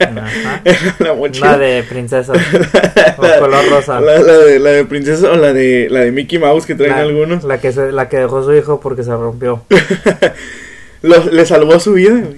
Ajá. 0.00 0.62
la 0.98 1.14
mochila... 1.14 1.52
La 1.52 1.58
de 1.58 1.82
princesa. 1.82 2.32
O 3.18 3.40
color 3.40 3.68
rosa. 3.70 4.00
La, 4.00 4.18
la 4.18 4.36
de, 4.38 4.58
la 4.58 4.70
de 4.70 4.84
princesa 4.84 5.30
o 5.32 5.36
la 5.36 5.52
de, 5.54 5.88
la 5.90 6.00
de 6.00 6.12
Mickey 6.12 6.38
Mouse 6.38 6.66
que 6.66 6.74
traen 6.74 6.92
La, 6.92 6.98
algunos. 7.00 7.44
la 7.44 7.58
que 7.58 7.72
se, 7.72 7.92
la 7.92 8.08
que 8.10 8.18
dejó 8.18 8.44
su 8.44 8.54
hijo 8.54 8.80
porque 8.80 9.02
se 9.02 9.10
rompió. 9.12 9.64
Lo- 11.02 11.24
le 11.30 11.46
salvó 11.46 11.78
su 11.80 11.94
vida, 11.94 12.12
güey. 12.14 12.36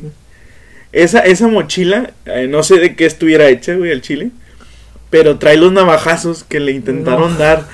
Esa, 0.92 1.20
esa 1.20 1.48
mochila, 1.48 2.10
eh, 2.26 2.46
no 2.48 2.62
sé 2.62 2.78
de 2.78 2.94
qué 2.96 3.06
estuviera 3.06 3.48
hecha, 3.48 3.74
güey, 3.74 3.90
el 3.90 4.00
chile. 4.02 4.30
Pero 5.10 5.38
trae 5.38 5.56
los 5.56 5.72
navajazos 5.72 6.44
que 6.44 6.60
le 6.60 6.72
intentaron 6.72 7.32
No. 7.32 7.38
dar. 7.38 7.64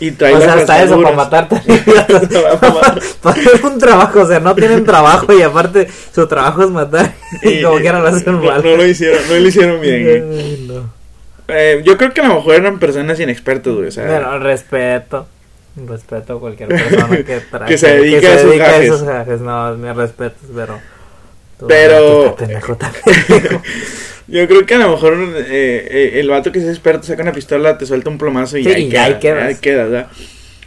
Y 0.00 0.12
trae 0.12 0.34
o 0.34 0.40
sea, 0.40 0.54
hasta 0.54 0.82
eso, 0.82 1.00
para 1.02 1.14
matarte. 1.14 1.56
Para 3.22 3.40
hacer 3.40 3.64
un 3.64 3.78
trabajo, 3.78 4.20
o 4.22 4.26
sea, 4.26 4.40
no 4.40 4.54
tienen 4.54 4.84
trabajo 4.84 5.32
y 5.32 5.42
aparte 5.42 5.88
su 6.14 6.26
trabajo 6.26 6.62
es 6.64 6.70
matar. 6.70 7.12
Y 7.42 7.62
como 7.62 7.78
quieran 7.78 8.02
lo 8.02 8.08
hacen 8.08 8.32
no, 8.32 8.42
mal. 8.42 8.62
no 8.64 8.76
lo 8.76 8.86
hicieron, 8.86 9.20
no 9.28 9.34
lo 9.34 9.46
hicieron 9.46 9.80
bien, 9.80 10.02
güey. 10.26 10.40
Ay, 10.40 10.64
no. 10.68 10.90
Eh, 11.48 11.82
yo 11.84 11.96
creo 11.98 12.12
que 12.14 12.20
a 12.22 12.28
lo 12.28 12.36
mejor 12.36 12.54
eran 12.54 12.78
personas 12.78 13.20
inexpertas, 13.20 13.74
güey. 13.74 13.88
O 13.88 13.90
sea, 13.90 14.06
Bueno, 14.06 14.38
respeto. 14.38 15.26
Respeto 15.86 16.36
a 16.36 16.40
cualquier 16.40 16.68
persona 16.68 17.16
que, 17.24 17.42
tra- 17.50 17.66
Que 17.66 17.78
se 17.78 17.94
dedique 17.94 18.18
a 18.26 18.30
se 18.30 18.34
esos 18.36 18.46
dedique 18.50 18.64
gajes. 18.64 18.84
esos 18.86 19.02
gajes. 19.02 19.40
No, 19.40 19.74
mis 19.76 19.94
respetos, 19.96 20.42
pero. 20.54 20.78
tú, 21.58 21.66
Pero- 21.68 22.34
tú. 22.38 22.46
Yo 24.30 24.46
creo 24.46 24.64
que 24.64 24.74
a 24.74 24.78
lo 24.78 24.90
mejor 24.92 25.14
eh, 25.14 25.88
eh, 25.90 26.20
el 26.20 26.28
vato 26.28 26.52
que 26.52 26.60
es 26.60 26.66
experto 26.66 27.04
saca 27.06 27.22
una 27.22 27.32
pistola, 27.32 27.76
te 27.78 27.86
suelta 27.86 28.10
un 28.10 28.18
plomazo 28.18 28.58
y 28.58 28.64
Sí, 28.64 28.70
ahí 28.70 28.84
y 28.84 28.88
queda. 28.90 29.04
ahí 29.04 29.14
quedas. 29.18 29.42
ahí 29.48 29.54
quedas, 29.60 29.90
¿verdad? 29.90 30.10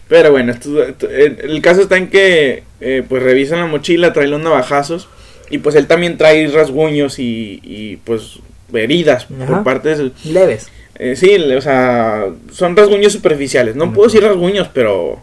Pero 0.09 0.31
bueno, 0.31 0.51
esto- 0.51 0.83
esto- 0.83 1.09
el, 1.09 1.61
caso 1.61 1.81
está 1.81 1.97
en 1.97 2.09
que 2.09 2.63
eh, 2.81 3.03
pues 3.07 3.23
revisan 3.23 3.59
la 3.59 3.65
mochila, 3.67 4.11
trae 4.11 4.27
los 4.27 4.41
navajazos 4.41 5.07
y 5.49 5.59
pues 5.59 5.75
él 5.75 5.87
también 5.87 6.17
trae 6.17 6.45
rasguños 6.47 7.19
y, 7.19 7.59
y, 7.63 7.97
pues 8.03 8.39
heridas 8.73 9.25
por 9.25 9.63
parte 9.63 9.95
de. 9.95 10.11
Leves. 10.25 10.69
eh, 10.95 11.15
sí, 11.15 11.35
o 11.35 11.61
sea, 11.61 12.25
son 12.51 12.75
rasguños 12.75 13.13
superficiales. 13.13 13.75
No 13.75 13.93
puedo 13.93 14.07
decir 14.09 14.23
rasguños, 14.23 14.69
pero 14.73 15.21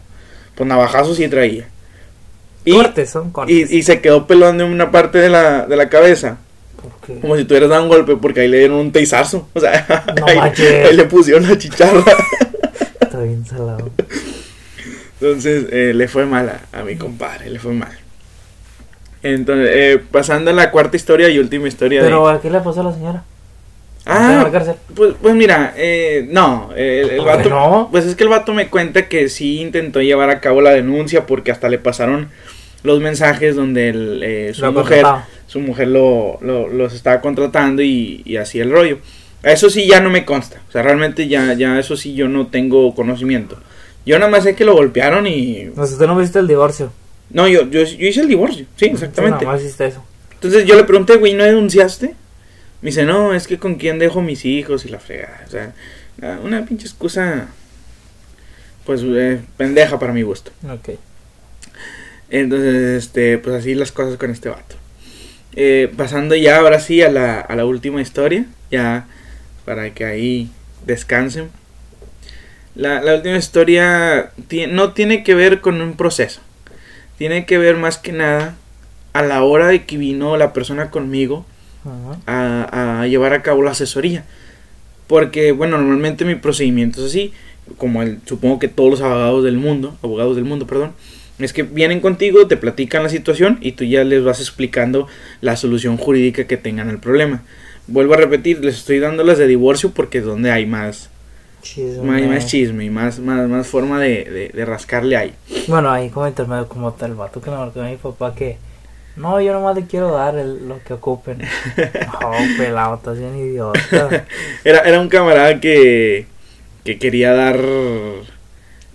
pues 0.55 0.67
navajazos 0.67 1.17
sí 1.17 1.27
traía. 1.27 1.67
Y, 2.65 2.73
cortes, 2.73 3.09
son 3.09 3.31
cortes. 3.31 3.71
y, 3.71 3.77
y 3.77 3.83
se 3.83 4.01
quedó 4.01 4.25
pelón 4.27 4.57
de 4.57 4.63
una 4.63 4.89
parte 4.91 5.17
de 5.19 5.29
la, 5.29 5.65
de 5.67 5.75
la 5.75 5.89
cabeza. 5.89 6.37
¿Por 6.81 6.91
qué? 7.05 7.19
Como 7.19 7.37
si 7.37 7.45
tuvieras 7.45 7.69
dado 7.69 7.83
un 7.83 7.89
golpe 7.89 8.15
porque 8.15 8.41
ahí 8.41 8.47
le 8.47 8.59
dieron 8.59 8.77
un 8.77 8.91
teizazo. 8.91 9.47
O 9.53 9.59
sea, 9.59 10.05
No 10.19 10.25
ahí, 10.27 10.39
ahí 10.39 10.95
le 10.95 11.03
pusieron 11.05 11.47
la 11.47 11.57
chicharra. 11.57 12.03
Está 12.99 13.21
bien 13.21 13.45
salado. 13.45 13.91
Entonces 15.19 15.65
eh, 15.71 15.93
le 15.93 16.07
fue 16.07 16.25
mal 16.25 16.49
a, 16.49 16.79
a 16.79 16.83
mi 16.83 16.95
compadre, 16.95 17.49
le 17.49 17.59
fue 17.59 17.73
mal. 17.73 17.91
Entonces, 19.23 19.69
eh, 19.71 20.01
pasando 20.11 20.49
a 20.51 20.53
la 20.53 20.71
cuarta 20.71 20.97
historia 20.97 21.29
y 21.29 21.37
última 21.37 21.67
historia 21.67 22.01
Pero 22.01 22.27
de... 22.27 22.33
¿a 22.33 22.41
qué 22.41 22.49
le 22.49 22.59
pasó 22.59 22.81
a 22.81 22.85
la 22.85 22.93
señora? 22.93 23.23
¿Está 23.99 24.33
en 24.33 24.39
Ah, 24.39 24.75
pues, 24.95 25.13
pues 25.21 25.35
mira, 25.35 25.73
eh, 25.77 26.25
no, 26.27 26.71
eh, 26.75 27.01
el, 27.03 27.09
el 27.11 27.17
¿Por 27.17 27.25
vato... 27.27 27.43
qué 27.43 27.49
no? 27.49 27.89
Pues 27.91 28.05
es 28.05 28.15
que 28.15 28.23
el 28.23 28.29
vato 28.29 28.51
me 28.53 28.67
cuenta 28.69 29.07
que 29.07 29.29
sí 29.29 29.61
intentó 29.61 30.01
llevar 30.01 30.31
a 30.31 30.39
cabo 30.39 30.59
la 30.61 30.71
denuncia 30.71 31.27
porque 31.27 31.51
hasta 31.51 31.69
le 31.69 31.77
pasaron 31.77 32.29
los 32.81 32.99
mensajes 32.99 33.55
donde 33.55 33.89
el, 33.89 34.23
eh, 34.23 34.51
su 34.55 34.71
mujer... 34.71 35.05
su 35.51 35.59
mujer 35.59 35.89
lo, 35.89 36.37
lo- 36.41 36.69
los 36.69 36.93
estaba 36.93 37.19
contratando 37.19 37.81
y, 37.81 38.21
y 38.23 38.37
así 38.37 38.59
el 38.61 38.71
rollo. 38.71 38.99
Eso 39.43 39.69
sí 39.69 39.85
ya 39.85 39.99
no 39.99 40.09
me 40.09 40.23
consta. 40.23 40.61
O 40.69 40.71
sea, 40.71 40.81
realmente 40.81 41.27
ya, 41.27 41.53
ya 41.53 41.77
eso 41.77 41.97
sí 41.97 42.13
yo 42.13 42.29
no 42.29 42.47
tengo 42.47 42.95
conocimiento. 42.95 43.59
Yo 44.05 44.17
nada 44.17 44.31
más 44.31 44.43
sé 44.43 44.55
que 44.55 44.63
lo 44.63 44.73
golpearon 44.75 45.27
y... 45.27 45.65
No 45.75 45.85
sé, 45.85 45.97
tú 45.97 46.07
no 46.07 46.15
viste 46.17 46.39
el 46.39 46.47
divorcio. 46.47 46.93
No, 47.31 47.47
yo, 47.47 47.63
yo, 47.69 47.83
yo 47.83 48.07
hice 48.07 48.21
el 48.21 48.27
divorcio. 48.29 48.65
Sí, 48.77 48.85
exactamente. 48.85 49.39
Sí, 49.39 49.45
nomás 49.45 49.61
hiciste 49.61 49.87
eso. 49.87 50.03
Entonces 50.33 50.65
yo 50.65 50.75
le 50.75 50.83
pregunté, 50.85 51.17
güey, 51.17 51.33
¿no 51.33 51.43
denunciaste? 51.43 52.15
Me 52.81 52.89
dice, 52.91 53.03
no, 53.03 53.33
es 53.33 53.45
que 53.47 53.57
con 53.57 53.75
quién 53.75 53.99
dejo 53.99 54.21
mis 54.21 54.45
hijos 54.45 54.85
y 54.85 54.89
la 54.89 54.99
fregada. 54.99 55.43
O 55.47 55.49
sea, 55.51 55.73
una- 56.21 56.39
una 56.39 56.65
pinche 56.65 56.85
excusa... 56.87 57.47
Pues 58.85 59.01
eh, 59.05 59.39
pendeja 59.57 59.99
para 59.99 60.13
mi 60.13 60.21
gusto. 60.23 60.51
Ok. 60.67 60.97
Entonces, 62.29 63.03
este, 63.03 63.37
pues 63.37 63.55
así 63.55 63.75
las 63.75 63.91
cosas 63.91 64.17
con 64.17 64.31
este 64.31 64.49
vato. 64.49 64.75
Eh, 65.55 65.91
pasando 65.97 66.35
ya 66.35 66.59
ahora 66.59 66.79
sí 66.79 67.01
a 67.01 67.11
la, 67.11 67.39
a 67.41 67.55
la 67.55 67.65
última 67.65 68.01
historia, 68.01 68.45
ya 68.71 69.07
para 69.65 69.93
que 69.93 70.05
ahí 70.05 70.49
descansen. 70.85 71.49
La, 72.73 73.01
la 73.01 73.15
última 73.15 73.37
historia 73.37 74.31
no 74.69 74.93
tiene 74.93 75.23
que 75.23 75.35
ver 75.35 75.59
con 75.59 75.81
un 75.81 75.97
proceso, 75.97 76.39
tiene 77.17 77.45
que 77.45 77.57
ver 77.57 77.75
más 77.75 77.97
que 77.97 78.13
nada 78.13 78.55
a 79.11 79.21
la 79.21 79.43
hora 79.43 79.67
de 79.67 79.85
que 79.85 79.97
vino 79.97 80.37
la 80.37 80.53
persona 80.53 80.89
conmigo 80.89 81.45
a, 82.25 83.01
a 83.01 83.07
llevar 83.07 83.33
a 83.33 83.41
cabo 83.41 83.61
la 83.61 83.71
asesoría. 83.71 84.23
Porque, 85.07 85.51
bueno, 85.51 85.77
normalmente 85.77 86.23
mi 86.23 86.35
procedimiento 86.35 87.01
es 87.01 87.07
así, 87.07 87.33
como 87.75 88.01
el, 88.01 88.19
supongo 88.25 88.59
que 88.59 88.69
todos 88.69 88.89
los 88.89 89.01
abogados 89.01 89.43
del 89.43 89.57
mundo, 89.57 89.97
abogados 90.01 90.37
del 90.37 90.45
mundo, 90.45 90.65
perdón, 90.65 90.93
es 91.45 91.53
que 91.53 91.63
vienen 91.63 91.99
contigo, 91.99 92.47
te 92.47 92.57
platican 92.57 93.03
la 93.03 93.09
situación 93.09 93.57
y 93.61 93.73
tú 93.73 93.83
ya 93.83 94.03
les 94.03 94.23
vas 94.23 94.39
explicando 94.39 95.07
la 95.41 95.55
solución 95.55 95.97
jurídica 95.97 96.45
que 96.45 96.57
tengan 96.57 96.89
al 96.89 96.99
problema. 96.99 97.41
Vuelvo 97.87 98.13
a 98.13 98.17
repetir, 98.17 98.63
les 98.63 98.77
estoy 98.77 98.99
dando 98.99 99.23
las 99.23 99.37
de 99.37 99.47
divorcio 99.47 99.91
porque 99.91 100.19
es 100.19 100.25
donde 100.25 100.51
hay 100.51 100.65
más 100.65 101.09
Chisme. 101.61 102.03
más, 102.03 102.21
más 102.23 102.47
chisme 102.47 102.85
y 102.85 102.89
más, 102.89 103.19
más, 103.19 103.47
más 103.47 103.67
forma 103.67 103.99
de, 103.99 104.23
de, 104.25 104.49
de 104.53 104.65
rascarle 104.65 105.15
ahí. 105.15 105.33
Bueno, 105.67 105.91
ahí 105.91 106.09
como 106.09 106.27
intermedio, 106.27 106.67
como 106.67 106.91
tal, 106.93 107.13
vato 107.15 107.39
que 107.41 107.49
me 107.51 107.57
marcó 107.57 107.81
a 107.81 107.85
mi 107.89 107.97
papá 107.97 108.33
que. 108.33 108.57
No, 109.15 109.39
yo 109.41 109.53
nomás 109.53 109.75
le 109.75 109.85
quiero 109.85 110.11
dar 110.11 110.35
el- 110.37 110.67
lo 110.67 110.79
que 110.83 110.93
ocupen. 110.93 111.39
No, 112.21 112.31
pelado, 112.57 112.95
estás 112.95 113.19
bien 113.19 113.35
idiota. 113.37 114.25
Era, 114.63 114.79
era 114.81 114.99
un 114.99 115.09
camarada 115.09 115.59
que, 115.59 116.25
que 116.83 116.97
quería 116.97 117.33
dar 117.33 117.59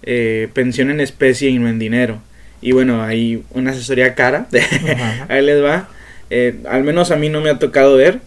eh, 0.02 0.48
pensión 0.52 0.90
en 0.90 1.00
especie 1.00 1.50
y 1.50 1.58
no 1.58 1.68
en 1.68 1.78
dinero. 1.78 2.20
Y 2.66 2.72
bueno, 2.72 3.00
hay 3.00 3.44
una 3.52 3.70
asesoría 3.70 4.16
cara, 4.16 4.48
ahí 5.28 5.40
les 5.40 5.62
va. 5.62 5.88
Eh, 6.30 6.56
al 6.68 6.82
menos 6.82 7.12
a 7.12 7.16
mí 7.16 7.28
no 7.28 7.40
me 7.40 7.48
ha 7.50 7.60
tocado 7.60 7.94
ver 7.96 8.18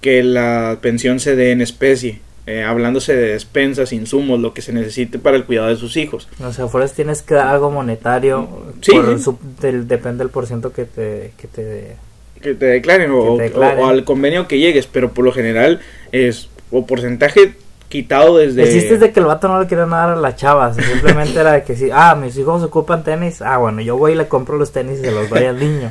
que 0.00 0.24
la 0.24 0.78
pensión 0.80 1.20
se 1.20 1.36
dé 1.36 1.52
en 1.52 1.60
especie. 1.60 2.18
eh, 2.46 2.64
hablándose 2.64 3.14
de 3.14 3.28
despensas, 3.34 3.92
insumos, 3.92 4.40
lo 4.40 4.52
que 4.52 4.62
se 4.62 4.72
necesite 4.72 5.18
para 5.20 5.36
el 5.36 5.44
cuidado 5.44 5.68
de 5.68 5.76
sus 5.76 5.96
hijos. 5.96 6.28
O 6.42 6.52
sea, 6.52 6.66
fuera 6.66 6.88
tienes 6.88 7.22
que 7.22 7.34
dar 7.34 7.46
algo 7.48 7.70
monetario. 7.70 8.48
Sí, 8.80 8.90
por 8.90 9.16
sí. 9.16 9.22
su- 9.22 9.38
del- 9.60 9.86
depende 9.86 10.24
del 10.24 10.30
porciento 10.30 10.72
que 10.72 10.84
te, 10.84 11.32
que 11.36 11.46
te 11.46 11.96
que 12.42 12.54
te 12.54 12.66
declaren, 12.66 13.10
o, 13.12 13.34
o 13.34 13.86
al 13.86 14.02
convenio 14.04 14.48
que 14.48 14.58
llegues, 14.58 14.86
pero 14.88 15.12
por 15.12 15.24
lo 15.24 15.30
general 15.32 15.80
es 16.10 16.48
o 16.72 16.84
porcentaje 16.86 17.52
quitado 17.88 18.36
desde... 18.38 18.62
El 18.64 18.72
chiste 18.72 18.94
es 18.94 19.00
de 19.00 19.12
que 19.12 19.20
el 19.20 19.26
vato 19.26 19.48
no 19.48 19.60
le 19.60 19.66
quería 19.66 19.86
dar 19.86 20.10
a 20.10 20.16
la 20.16 20.36
chava, 20.36 20.72
simplemente 20.74 21.38
era 21.38 21.52
de 21.52 21.64
que 21.64 21.74
si, 21.76 21.90
ah, 21.92 22.14
mis 22.14 22.36
hijos 22.36 22.62
ocupan 22.62 23.02
tenis, 23.04 23.40
ah, 23.42 23.56
bueno, 23.58 23.80
yo 23.80 23.96
voy 23.96 24.12
y 24.12 24.14
le 24.14 24.28
compro 24.28 24.56
los 24.58 24.72
tenis 24.72 24.98
y 25.00 25.04
se 25.04 25.10
los 25.10 25.28
doy 25.30 25.44
al 25.44 25.58
niño. 25.58 25.90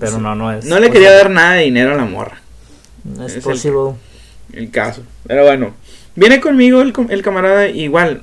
Pero 0.00 0.18
no, 0.18 0.34
no 0.34 0.52
es. 0.52 0.64
No 0.64 0.78
le 0.78 0.90
quería 0.90 1.12
dar 1.12 1.30
nada 1.30 1.52
de 1.54 1.62
dinero 1.64 1.92
a 1.92 1.96
la 1.96 2.04
morra, 2.04 2.40
No 3.04 3.26
es 3.26 3.36
es 3.36 3.44
posible. 3.44 3.94
el 4.52 4.70
caso. 4.70 5.02
Pero 5.26 5.44
bueno, 5.44 5.74
viene 6.14 6.40
conmigo 6.40 6.80
el, 6.82 6.92
el 7.08 7.22
camarada 7.22 7.68
igual, 7.68 8.22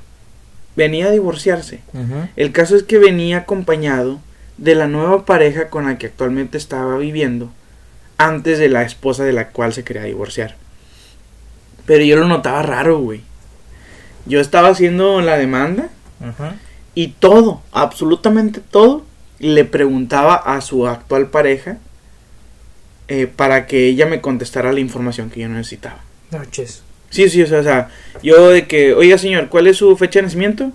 venía 0.76 1.08
a 1.08 1.12
divorciarse. 1.12 1.80
El 2.36 2.52
caso 2.52 2.76
es 2.76 2.84
que 2.84 2.98
venía 2.98 3.40
acompañado 3.40 4.20
de 4.58 4.76
la 4.76 4.88
nueva 4.88 5.26
pareja 5.26 5.70
con 5.70 5.86
la 5.86 5.98
que 5.98 6.08
actualmente 6.08 6.58
estaba 6.58 6.98
viviendo 6.98 7.52
antes 8.18 8.58
de 8.60 8.70
la 8.70 8.84
esposa 8.84 9.26
de 9.26 9.34
la 9.34 9.50
cual 9.50 9.74
se 9.74 9.84
quería 9.84 10.04
divorciar. 10.04 10.56
Pero 11.86 12.04
yo 12.04 12.16
lo 12.18 12.28
notaba 12.28 12.62
raro, 12.62 13.00
güey. 13.00 13.22
Yo 14.26 14.40
estaba 14.40 14.70
haciendo 14.70 15.22
la 15.22 15.38
demanda 15.38 15.90
y 16.96 17.10
todo, 17.10 17.62
absolutamente 17.72 18.60
todo, 18.62 19.04
le 19.40 19.66
preguntaba 19.66 20.36
a 20.36 20.62
su 20.62 20.88
actual 20.88 21.28
pareja 21.28 21.78
eh, 23.08 23.28
para 23.28 23.68
que 23.68 23.88
ella 23.88 24.06
me 24.08 24.22
contestara 24.22 24.74
la 24.74 24.80
información 24.80 25.30
que 25.30 25.42
yo 25.42 25.50
necesitaba. 25.50 26.00
Noches. 26.32 26.82
Sí, 27.12 27.30
sí, 27.30 27.44
o 27.44 27.48
sea, 27.48 27.60
o 27.60 27.64
sea, 27.64 27.90
yo 28.24 28.50
de 28.50 28.66
que, 28.66 28.94
oiga 28.94 29.18
señor, 29.18 29.50
¿cuál 29.50 29.68
es 29.68 29.78
su 29.78 29.96
fecha 29.96 30.20
de 30.20 30.24
nacimiento? 30.24 30.72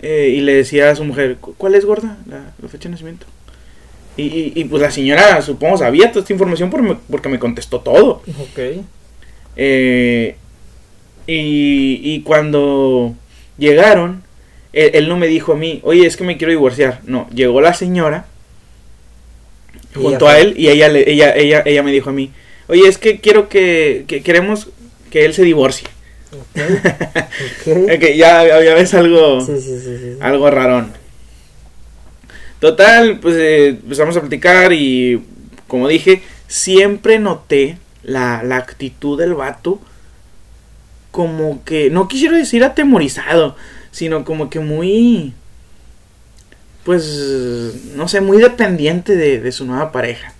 Eh, 0.00 0.34
y 0.36 0.40
le 0.40 0.54
decía 0.54 0.90
a 0.90 0.96
su 0.96 1.04
mujer, 1.04 1.36
"¿Cu- 1.36 1.54
¿cuál 1.56 1.74
es 1.74 1.84
gorda 1.84 2.16
la, 2.26 2.52
la 2.60 2.68
fecha 2.68 2.84
de 2.88 2.90
nacimiento? 2.92 3.26
Y, 4.16 4.22
y, 4.24 4.52
y, 4.56 4.64
pues 4.64 4.82
la 4.82 4.90
señora, 4.90 5.40
supongo, 5.42 5.76
sabía 5.78 6.10
toda 6.10 6.22
esta 6.22 6.32
información 6.32 6.68
por 6.70 6.82
me- 6.82 6.96
porque 7.10 7.28
me 7.28 7.38
contestó 7.38 7.80
todo. 7.80 8.22
Ok. 8.40 8.84
Eh, 9.56 10.36
y, 11.26 12.00
y 12.02 12.22
cuando 12.22 13.14
llegaron, 13.58 14.22
él, 14.72 14.90
él 14.94 15.08
no 15.08 15.16
me 15.16 15.26
dijo 15.26 15.52
a 15.52 15.56
mí, 15.56 15.80
oye, 15.84 16.06
es 16.06 16.16
que 16.16 16.24
me 16.24 16.36
quiero 16.36 16.52
divorciar. 16.52 17.00
No, 17.04 17.28
llegó 17.30 17.60
la 17.60 17.74
señora 17.74 18.26
junto 19.94 20.28
a 20.28 20.38
él 20.38 20.54
y 20.56 20.68
ella, 20.68 20.86
ella, 20.88 21.34
ella, 21.34 21.62
ella 21.66 21.82
me 21.82 21.92
dijo 21.92 22.10
a 22.10 22.12
mí, 22.12 22.30
oye, 22.68 22.86
es 22.88 22.98
que 22.98 23.20
quiero 23.20 23.48
que, 23.48 24.04
que 24.06 24.22
queremos 24.22 24.68
que 25.10 25.24
él 25.24 25.34
se 25.34 25.42
divorcie. 25.42 25.88
Ya, 28.16 28.44
ya 28.62 28.74
ves 28.74 28.94
algo, 28.94 29.40
Sí, 29.44 29.60
sí, 29.60 29.80
sí, 29.80 29.98
sí. 29.98 30.16
algo 30.20 30.48
rarón. 30.50 30.92
Total, 32.60 33.18
pues 33.20 33.36
eh, 33.36 33.68
empezamos 33.68 34.16
a 34.16 34.20
platicar 34.20 34.72
y 34.72 35.22
como 35.66 35.88
dije, 35.88 36.22
siempre 36.46 37.18
noté 37.18 37.78
la, 38.02 38.42
la 38.42 38.56
actitud 38.56 39.18
del 39.18 39.34
vato 39.34 39.80
como 41.10 41.64
que, 41.64 41.90
no 41.90 42.08
quisiera 42.08 42.36
decir 42.36 42.64
atemorizado, 42.64 43.56
sino 43.90 44.24
como 44.24 44.48
que 44.48 44.60
muy, 44.60 45.34
pues, 46.84 47.74
no 47.94 48.08
sé, 48.08 48.20
muy 48.20 48.38
dependiente 48.38 49.16
de, 49.16 49.40
de 49.40 49.52
su 49.52 49.64
nueva 49.64 49.92
pareja. 49.92 50.32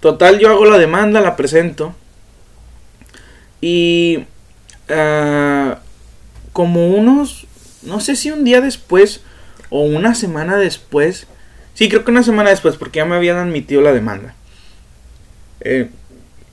Total, 0.00 0.38
yo 0.38 0.48
hago 0.48 0.64
la 0.64 0.78
demanda, 0.78 1.20
la 1.20 1.36
presento. 1.36 1.94
Y 3.60 4.24
ah, 4.88 5.80
como 6.52 6.88
unos, 6.88 7.46
no 7.82 8.00
sé 8.00 8.16
si 8.16 8.30
un 8.30 8.44
día 8.44 8.60
después 8.60 9.20
o 9.68 9.82
una 9.82 10.14
semana 10.14 10.56
después, 10.56 11.26
sí, 11.74 11.88
creo 11.88 12.04
que 12.04 12.10
una 12.10 12.22
semana 12.22 12.50
después, 12.50 12.76
porque 12.76 12.98
ya 12.98 13.04
me 13.04 13.16
habían 13.16 13.36
admitido 13.36 13.82
la 13.82 13.92
demanda. 13.92 14.34
Eh, 15.60 15.88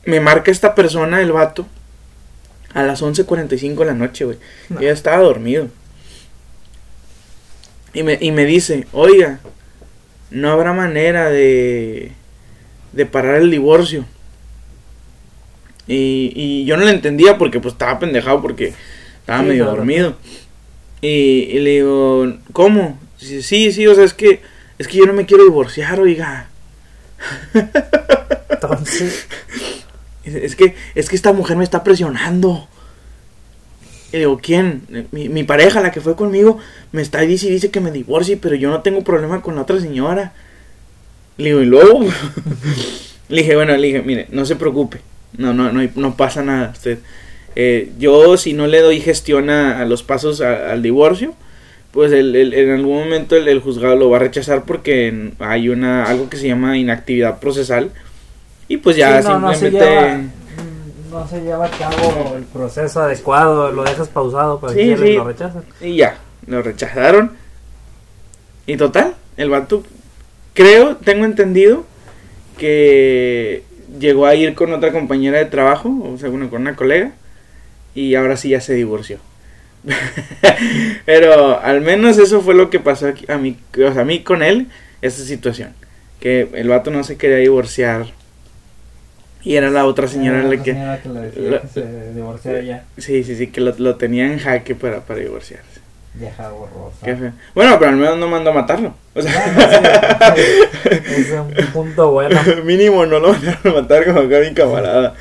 me 0.06 0.20
marca 0.20 0.52
esta 0.52 0.76
persona, 0.76 1.22
el 1.22 1.32
vato, 1.32 1.66
a 2.74 2.84
las 2.84 3.02
11.45 3.02 3.76
de 3.80 3.86
la 3.86 3.94
noche, 3.94 4.26
güey. 4.26 4.38
No. 4.70 4.80
Yo 4.80 4.88
ya 4.88 4.94
estaba 4.94 5.24
dormido. 5.24 5.68
Y 7.94 8.04
me, 8.04 8.18
y 8.22 8.32
me 8.32 8.46
dice, 8.46 8.86
oiga, 8.92 9.40
no 10.30 10.52
habrá 10.52 10.74
manera 10.74 11.30
de, 11.30 12.12
de 12.94 13.06
parar 13.06 13.36
el 13.36 13.50
divorcio. 13.50 14.06
Y, 15.88 16.32
y 16.36 16.66
yo 16.66 16.76
no 16.78 16.86
le 16.86 16.92
entendía 16.92 17.38
porque 17.38 17.60
pues 17.60 17.74
estaba 17.74 17.98
pendejado 18.00 18.42
porque 18.42 18.74
estaba 19.20 19.40
Sí, 19.40 19.46
medio 19.48 19.64
claro. 19.64 19.78
dormido. 19.78 20.16
Y, 21.02 21.08
y 21.50 21.60
le 21.60 21.70
digo, 21.72 22.34
¿cómo? 22.54 23.00
Dice, 23.20 23.42
sí, 23.42 23.72
sí, 23.72 23.88
o 23.88 23.96
sea, 23.96 24.04
es 24.04 24.14
que, 24.14 24.42
es 24.78 24.88
que 24.88 24.98
yo 24.98 25.06
no 25.06 25.14
me 25.14 25.26
quiero 25.26 25.44
divorciar, 25.46 26.00
oiga. 26.00 26.50
Entonces, 28.50 29.28
Es 30.24 30.56
que, 30.56 30.76
es 30.96 31.10
que 31.10 31.16
esta 31.16 31.34
mujer 31.34 31.58
me 31.58 31.64
está 31.64 31.84
presionando. 31.84 32.68
Y 34.12 34.18
digo, 34.18 34.40
¿quién? 34.42 35.08
Mi, 35.12 35.30
mi 35.30 35.44
pareja, 35.44 35.82
la 35.82 35.92
que 35.92 36.02
fue 36.02 36.16
conmigo, 36.16 36.58
me 36.92 37.02
está 37.02 37.24
y 37.24 37.28
dice 37.28 37.72
que 37.72 37.80
me 37.80 37.92
divorcie, 37.92 38.38
pero 38.38 38.56
yo 38.56 38.70
no 38.70 38.82
tengo 38.82 39.04
problema 39.04 39.42
con 39.42 39.56
la 39.56 39.62
otra 39.62 39.80
señora. 39.80 40.34
Le 41.38 41.50
digo, 41.50 41.62
¿y 41.62 41.66
luego? 41.66 42.02
le 43.30 43.42
dije, 43.42 43.56
bueno, 43.56 43.76
le 43.76 43.88
dije, 43.88 44.02
mire, 44.02 44.28
no 44.32 44.46
se 44.46 44.56
preocupe. 44.56 45.02
No, 45.38 45.54
no, 45.54 45.72
no, 45.72 45.88
no 45.96 46.16
pasa 46.16 46.42
nada. 46.42 46.72
Usted, 46.72 47.00
eh, 47.56 47.92
yo, 47.98 48.38
si 48.38 48.54
no 48.54 48.68
le 48.68 48.82
doy 48.82 49.02
gestión 49.02 49.50
a, 49.50 49.84
los 49.86 50.04
pasos 50.04 50.42
al 50.42 50.82
divorcio, 50.82 51.36
pues 51.92 52.12
el, 52.12 52.36
el- 52.36 52.54
en 52.54 52.70
algún 52.72 52.98
momento 53.00 53.36
el, 53.36 53.48
el 53.48 53.60
juzgado 53.62 53.96
lo 53.96 54.10
va 54.10 54.18
a 54.18 54.20
rechazar 54.22 54.64
porque 54.66 55.32
hay 55.40 55.70
una 55.70 56.06
algo 56.06 56.30
que 56.30 56.38
se 56.38 56.48
llama 56.48 56.78
inactividad 56.78 57.40
procesal. 57.40 57.92
Y 58.68 58.78
pues 58.78 58.98
ya 58.98 59.22
sí, 59.22 59.28
no, 59.30 59.40
no 59.40 59.54
se 59.54 59.70
simplemente. 59.70 59.96
lleva, 60.02 60.18
mm, 60.18 61.12
no 61.12 61.28
se 61.28 61.42
lleva 61.42 61.66
a 61.68 61.72
cabo 61.72 62.36
el 62.38 62.44
proceso 62.44 63.02
adecuado, 63.02 63.72
lo 63.72 63.84
dejas 63.84 64.10
pausado 64.10 64.60
para 64.60 64.74
Sí, 64.74 64.80
que 64.90 64.98
sí. 64.98 65.14
lo 65.14 65.24
rechazan. 65.24 65.64
Y 65.82 65.96
ya, 65.96 66.18
lo 66.48 66.62
rechazaron. 66.62 67.32
Y 68.66 68.76
total, 68.76 69.16
el 69.38 69.50
vato, 69.50 69.84
creo, 70.54 70.98
tengo 70.98 71.24
entendido 71.24 71.86
que 72.58 73.64
llegó 74.00 74.26
a 74.26 74.36
ir 74.36 74.54
con 74.56 74.74
otra 74.74 74.92
compañera 74.92 75.38
de 75.38 75.46
trabajo, 75.46 75.90
o 76.04 76.18
sea, 76.18 76.30
bueno, 76.30 76.50
con 76.50 76.62
una 76.62 76.76
colega, 76.76 77.12
y 77.96 78.16
ahora 78.16 78.36
sí 78.38 78.50
ya 78.50 78.60
se 78.62 78.74
divorció. 78.74 79.20
Pero 81.06 81.60
al 81.62 81.82
menos 81.82 82.18
eso 82.18 82.42
fue 82.42 82.54
lo 82.56 82.70
que 82.70 82.80
pasó 82.80 83.08
aquí- 83.08 83.26
a 83.32 83.38
mí, 83.38 83.58
o 83.76 83.94
sea, 83.94 84.02
a 84.02 84.06
mí 84.06 84.22
con 84.24 84.44
él, 84.44 84.68
esta 85.02 85.24
situación. 85.24 85.74
Que 86.20 86.48
el 86.54 86.68
vato 86.68 86.92
no 86.92 87.04
se 87.04 87.18
quería 87.18 87.38
divorciar. 87.38 88.08
Y 89.44 89.56
era 89.56 89.70
la 89.70 89.86
otra 89.86 90.08
señora 90.08 90.44
la 90.44 90.58
que... 90.62 90.74
señora 90.74 91.00
que 91.02 91.10
decía 91.10 91.52
la- 91.52 91.62
que 91.62 91.68
se 91.68 92.12
divorciara 92.14 92.62
ya. 92.62 92.84
Sí, 92.98 93.24
sí, 93.24 93.36
sí, 93.36 93.48
que 93.48 93.62
lo, 93.62 93.74
lo 93.78 93.96
tenía 93.96 94.26
en 94.26 94.40
jaque 94.40 94.76
para, 94.76 95.02
para 95.02 95.20
divorciarse. 95.20 95.78
Vieja 96.16 96.50
borrosa. 96.50 97.34
Bueno, 97.54 97.78
pero 97.78 97.92
al 97.92 97.98
menos 97.98 98.18
no 98.18 98.28
mandó 98.28 98.50
a 98.50 98.54
matarlo. 98.54 98.96
O 99.14 99.22
sea, 99.22 100.26
Es 100.86 101.30
un 101.32 101.54
punto 101.72 102.12
bueno. 102.12 102.40
mínimo 102.66 103.06
no 103.06 103.20
lo 103.20 103.34
mandaron 103.34 103.60
a 103.78 103.82
matar 103.82 104.06
como 104.06 104.20
acá 104.22 104.40
mi 104.40 104.54
camarada. 104.56 105.14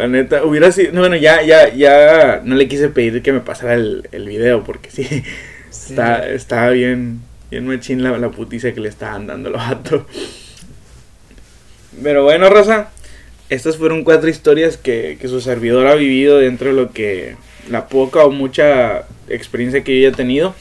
La 0.00 0.08
neta, 0.08 0.44
hubiera 0.44 0.72
sido. 0.72 0.92
no, 0.92 1.00
Bueno, 1.00 1.16
ya, 1.16 1.42
ya, 1.42 1.74
ya 1.74 2.40
no 2.42 2.54
le 2.54 2.68
quise 2.68 2.88
pedir 2.88 3.20
que 3.20 3.32
me 3.34 3.40
pasara 3.40 3.74
el, 3.74 4.08
el 4.12 4.26
video 4.26 4.64
porque 4.64 4.90
sí, 4.90 5.04
Sí. 5.70 5.92
está, 5.92 6.26
estaba 6.26 6.70
bien, 6.70 7.20
bien 7.50 7.66
machín 7.66 8.02
la, 8.02 8.16
la 8.16 8.30
putiza 8.30 8.72
que 8.72 8.80
le 8.80 8.88
estaban 8.88 9.26
dando 9.26 9.50
los 9.50 9.60
vatos. 9.60 10.04
Pero 12.02 12.24
bueno, 12.24 12.48
Rosa, 12.48 12.88
estas 13.50 13.76
fueron 13.76 14.02
cuatro 14.02 14.30
historias 14.30 14.78
que, 14.78 15.18
que 15.20 15.28
su 15.28 15.42
servidor 15.42 15.86
ha 15.86 15.94
vivido 15.96 16.38
dentro 16.38 16.68
de 16.70 16.74
lo 16.74 16.92
que 16.92 17.36
la 17.68 17.88
poca 17.88 18.24
o 18.24 18.30
mucha 18.30 19.04
experiencia 19.28 19.84
que 19.84 20.00
yo 20.00 20.08
haya 20.08 20.16
tenido. 20.16 20.54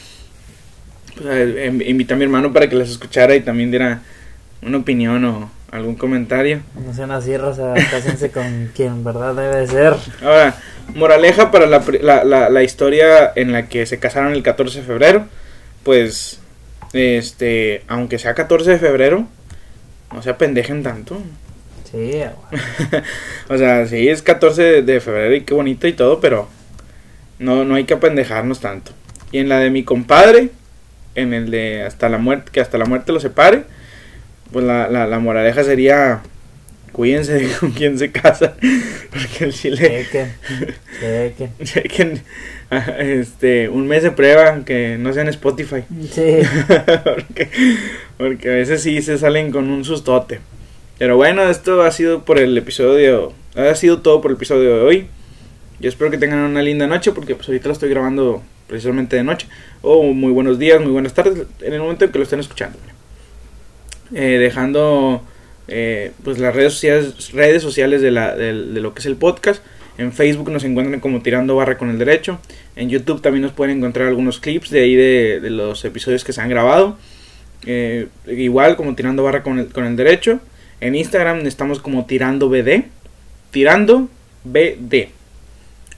Pues, 1.15 1.73
invité 1.87 2.13
a 2.13 2.17
mi 2.17 2.23
hermano 2.25 2.51
para 2.51 2.67
que 2.69 2.75
las 2.75 2.89
escuchara 2.89 3.35
y 3.35 3.39
también 3.41 3.71
diera 3.71 4.01
una 4.61 4.79
opinión 4.79 5.23
o 5.23 5.49
algún 5.71 5.95
comentario. 5.95 6.61
No 6.75 6.93
sean 6.93 7.11
así, 7.11 7.35
raza, 7.37 7.73
cásense 7.91 8.31
con 8.31 8.71
quien 8.75 9.03
verdad 9.03 9.35
debe 9.35 9.67
ser. 9.67 9.95
Ahora, 10.21 10.55
moraleja 10.95 11.51
para 11.51 11.65
la, 11.65 11.83
la, 12.01 12.23
la, 12.23 12.49
la 12.49 12.63
historia 12.63 13.31
en 13.35 13.51
la 13.51 13.67
que 13.67 13.85
se 13.85 13.99
casaron 13.99 14.33
el 14.33 14.43
14 14.43 14.79
de 14.79 14.85
febrero. 14.85 15.25
Pues, 15.83 16.39
este, 16.93 17.83
aunque 17.87 18.19
sea 18.19 18.33
14 18.33 18.71
de 18.71 18.79
febrero, 18.79 19.27
no 20.13 20.21
se 20.21 20.29
apendejen 20.29 20.83
tanto. 20.83 21.21
Sí, 21.91 22.11
güey. 22.11 22.61
O 23.49 23.57
sea, 23.57 23.87
sí, 23.87 24.07
es 24.07 24.21
14 24.21 24.61
de, 24.61 24.81
de 24.83 24.99
febrero 24.99 25.33
y 25.33 25.41
qué 25.41 25.53
bonito 25.53 25.87
y 25.87 25.93
todo, 25.93 26.19
pero 26.19 26.47
no, 27.39 27.63
no 27.63 27.75
hay 27.75 27.85
que 27.85 27.95
apendejarnos 27.95 28.59
tanto. 28.59 28.91
Y 29.31 29.39
en 29.39 29.49
la 29.49 29.59
de 29.59 29.71
mi 29.71 29.83
compadre, 29.83 30.49
en 31.15 31.33
el 31.33 31.49
de 31.49 31.83
hasta 31.83 32.09
la 32.09 32.17
muerte, 32.17 32.51
que 32.51 32.61
hasta 32.61 32.77
la 32.77 32.85
muerte 32.85 33.11
lo 33.11 33.19
separe, 33.19 33.63
pues 34.51 34.65
la, 34.65 34.89
la, 34.89 35.07
la 35.07 35.19
moraleja 35.19 35.63
sería, 35.63 36.21
cuídense 36.91 37.33
de 37.33 37.51
con 37.51 37.71
quién 37.71 37.97
se 37.97 38.11
casa, 38.11 38.55
porque 39.09 39.45
el 39.45 39.53
chile, 39.53 40.05
Chequen, 40.05 40.31
chequen. 40.99 41.51
chequen, 41.63 42.21
ah, 42.71 42.95
este, 42.99 43.69
un 43.69 43.87
mes 43.87 44.03
de 44.03 44.11
prueba, 44.11 44.63
que 44.65 44.97
no 44.99 45.13
sea 45.13 45.23
en 45.23 45.29
Spotify, 45.29 45.83
Sí, 46.11 46.37
porque, 47.03 47.49
porque 48.17 48.49
a 48.49 48.53
veces 48.53 48.81
sí 48.81 49.01
se 49.01 49.17
salen 49.17 49.51
con 49.51 49.69
un 49.69 49.85
sustote. 49.85 50.39
Pero 50.97 51.15
bueno, 51.15 51.49
esto 51.49 51.81
ha 51.83 51.91
sido 51.91 52.25
por 52.25 52.39
el 52.39 52.57
episodio, 52.57 53.31
ha 53.55 53.73
sido 53.75 54.01
todo 54.01 54.19
por 54.21 54.31
el 54.31 54.37
episodio 54.37 54.75
de 54.75 54.81
hoy. 54.81 55.07
Yo 55.79 55.87
espero 55.87 56.11
que 56.11 56.17
tengan 56.17 56.39
una 56.39 56.61
linda 56.61 56.87
noche 56.87 57.13
porque 57.13 57.35
pues 57.35 57.47
ahorita 57.47 57.69
lo 57.69 57.73
estoy 57.73 57.89
grabando 57.89 58.43
precisamente 58.67 59.15
de 59.15 59.23
noche. 59.23 59.47
O 59.81 60.03
muy 60.11 60.33
buenos 60.33 60.59
días, 60.59 60.81
muy 60.81 60.91
buenas 60.91 61.13
tardes, 61.13 61.47
en 61.61 61.73
el 61.73 61.79
momento 61.79 62.03
en 62.03 62.11
que 62.11 62.17
lo 62.17 62.23
estén 62.25 62.41
escuchando. 62.41 62.77
Eh, 64.13 64.37
dejando 64.39 65.21
eh, 65.67 66.11
pues 66.23 66.39
las 66.39 66.55
redes 66.55 66.73
sociales, 66.73 67.31
redes 67.31 67.61
sociales 67.61 68.01
de, 68.01 68.11
la, 68.11 68.35
del- 68.35 68.73
de 68.73 68.81
lo 68.81 68.93
que 68.93 68.99
es 68.99 69.05
el 69.05 69.15
podcast. 69.15 69.63
En 69.97 70.13
Facebook 70.13 70.49
nos 70.49 70.63
encuentran 70.63 70.99
como 71.01 71.21
Tirando 71.21 71.55
Barra 71.55 71.77
con 71.77 71.89
el 71.89 71.97
Derecho. 71.99 72.39
En 72.75 72.89
YouTube 72.89 73.21
también 73.21 73.43
nos 73.43 73.51
pueden 73.51 73.77
encontrar 73.77 74.07
algunos 74.07 74.39
clips 74.39 74.69
de 74.69 74.81
ahí 74.81 74.95
de, 74.95 75.39
de 75.41 75.49
los 75.49 75.83
episodios 75.85 76.23
que 76.23 76.31
se 76.33 76.41
han 76.41 76.49
grabado. 76.49 76.97
Eh, 77.65 78.07
igual 78.27 78.77
como 78.77 78.95
Tirando 78.95 79.23
Barra 79.23 79.43
con 79.43 79.59
el, 79.59 79.67
con 79.67 79.85
el 79.85 79.95
Derecho. 79.95 80.39
En 80.79 80.95
Instagram 80.95 81.45
estamos 81.45 81.79
como 81.81 82.05
Tirando 82.05 82.47
BD. 82.49 82.85
Tirando 83.51 84.07
BD. 84.45 85.09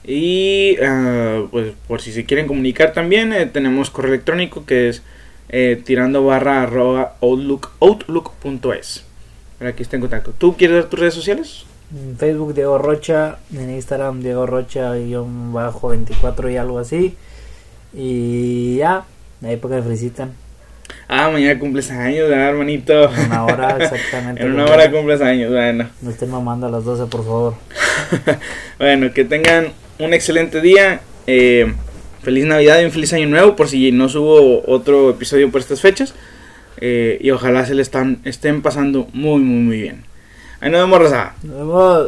Y 0.05 0.77
ah, 0.83 1.43
pues 1.51 1.73
por 1.87 2.01
si 2.01 2.11
se 2.11 2.25
quieren 2.25 2.47
comunicar 2.47 2.93
también, 2.93 3.33
eh, 3.33 3.45
tenemos 3.45 3.91
correo 3.91 4.13
electrónico 4.13 4.65
que 4.65 4.89
es 4.89 5.03
eh, 5.51 5.81
tirando 5.85 6.25
barra 6.25 6.63
arroba 6.63 7.15
outlook, 7.21 7.71
outlook.es. 7.79 9.05
Para 9.59 9.75
que 9.75 9.83
esté 9.83 9.97
en 9.97 10.01
contacto. 10.01 10.33
¿Tú 10.35 10.57
quieres 10.57 10.77
dar 10.77 10.89
tus 10.89 10.99
redes 10.99 11.13
sociales? 11.13 11.65
en 11.93 12.17
Facebook 12.17 12.53
Diego 12.53 12.77
Rocha, 12.77 13.37
en 13.53 13.69
Instagram 13.69 14.21
Diego 14.21 14.45
Rocha 14.45 14.93
guion 14.95 15.53
bajo 15.53 15.89
24 15.89 16.49
y 16.49 16.57
algo 16.57 16.79
así. 16.79 17.15
Y 17.93 18.77
ya, 18.77 19.03
ahí 19.43 19.57
para 19.57 19.75
que 19.75 19.81
me 19.81 19.87
felicitan. 19.87 20.31
Ah, 21.07 21.29
mañana 21.29 21.59
cumples 21.59 21.91
años, 21.91 22.29
¿verdad, 22.29 22.49
hermanito? 22.49 23.13
En 23.13 23.25
una 23.25 23.45
hora 23.45 23.77
exactamente. 23.79 24.41
en 24.41 24.53
una 24.53 24.65
hora 24.65 24.89
cumples 24.89 25.21
años, 25.21 25.51
bueno. 25.51 25.89
No 26.01 26.09
estén 26.09 26.29
mamando 26.29 26.67
a 26.67 26.69
las 26.69 26.85
12, 26.85 27.05
por 27.07 27.25
favor. 27.25 27.53
bueno, 28.79 29.13
que 29.13 29.25
tengan 29.25 29.73
un 29.99 30.13
excelente 30.13 30.61
día. 30.61 31.01
eh, 31.27 31.73
feliz 32.23 32.45
Navidad 32.45 32.81
y 32.81 32.85
un 32.85 32.91
feliz 32.91 33.13
Año 33.13 33.27
Nuevo. 33.27 33.55
Por 33.55 33.67
si 33.67 33.91
no 33.91 34.09
subo 34.09 34.63
otro 34.67 35.09
episodio 35.09 35.51
por 35.51 35.61
estas 35.61 35.81
fechas. 35.81 36.13
eh, 36.83 37.19
y 37.21 37.29
ojalá 37.31 37.65
se 37.65 37.75
le 37.75 37.81
están, 37.81 38.19
estén 38.25 38.61
pasando 38.61 39.07
muy, 39.13 39.41
muy, 39.41 39.61
muy 39.63 39.81
bien. 39.81 40.03
Ahí 40.59 40.71
nos 40.71 40.81
vemos, 40.81 40.99
Raza. 40.99 41.33
Nos 41.43 41.57
vemos. 41.57 42.07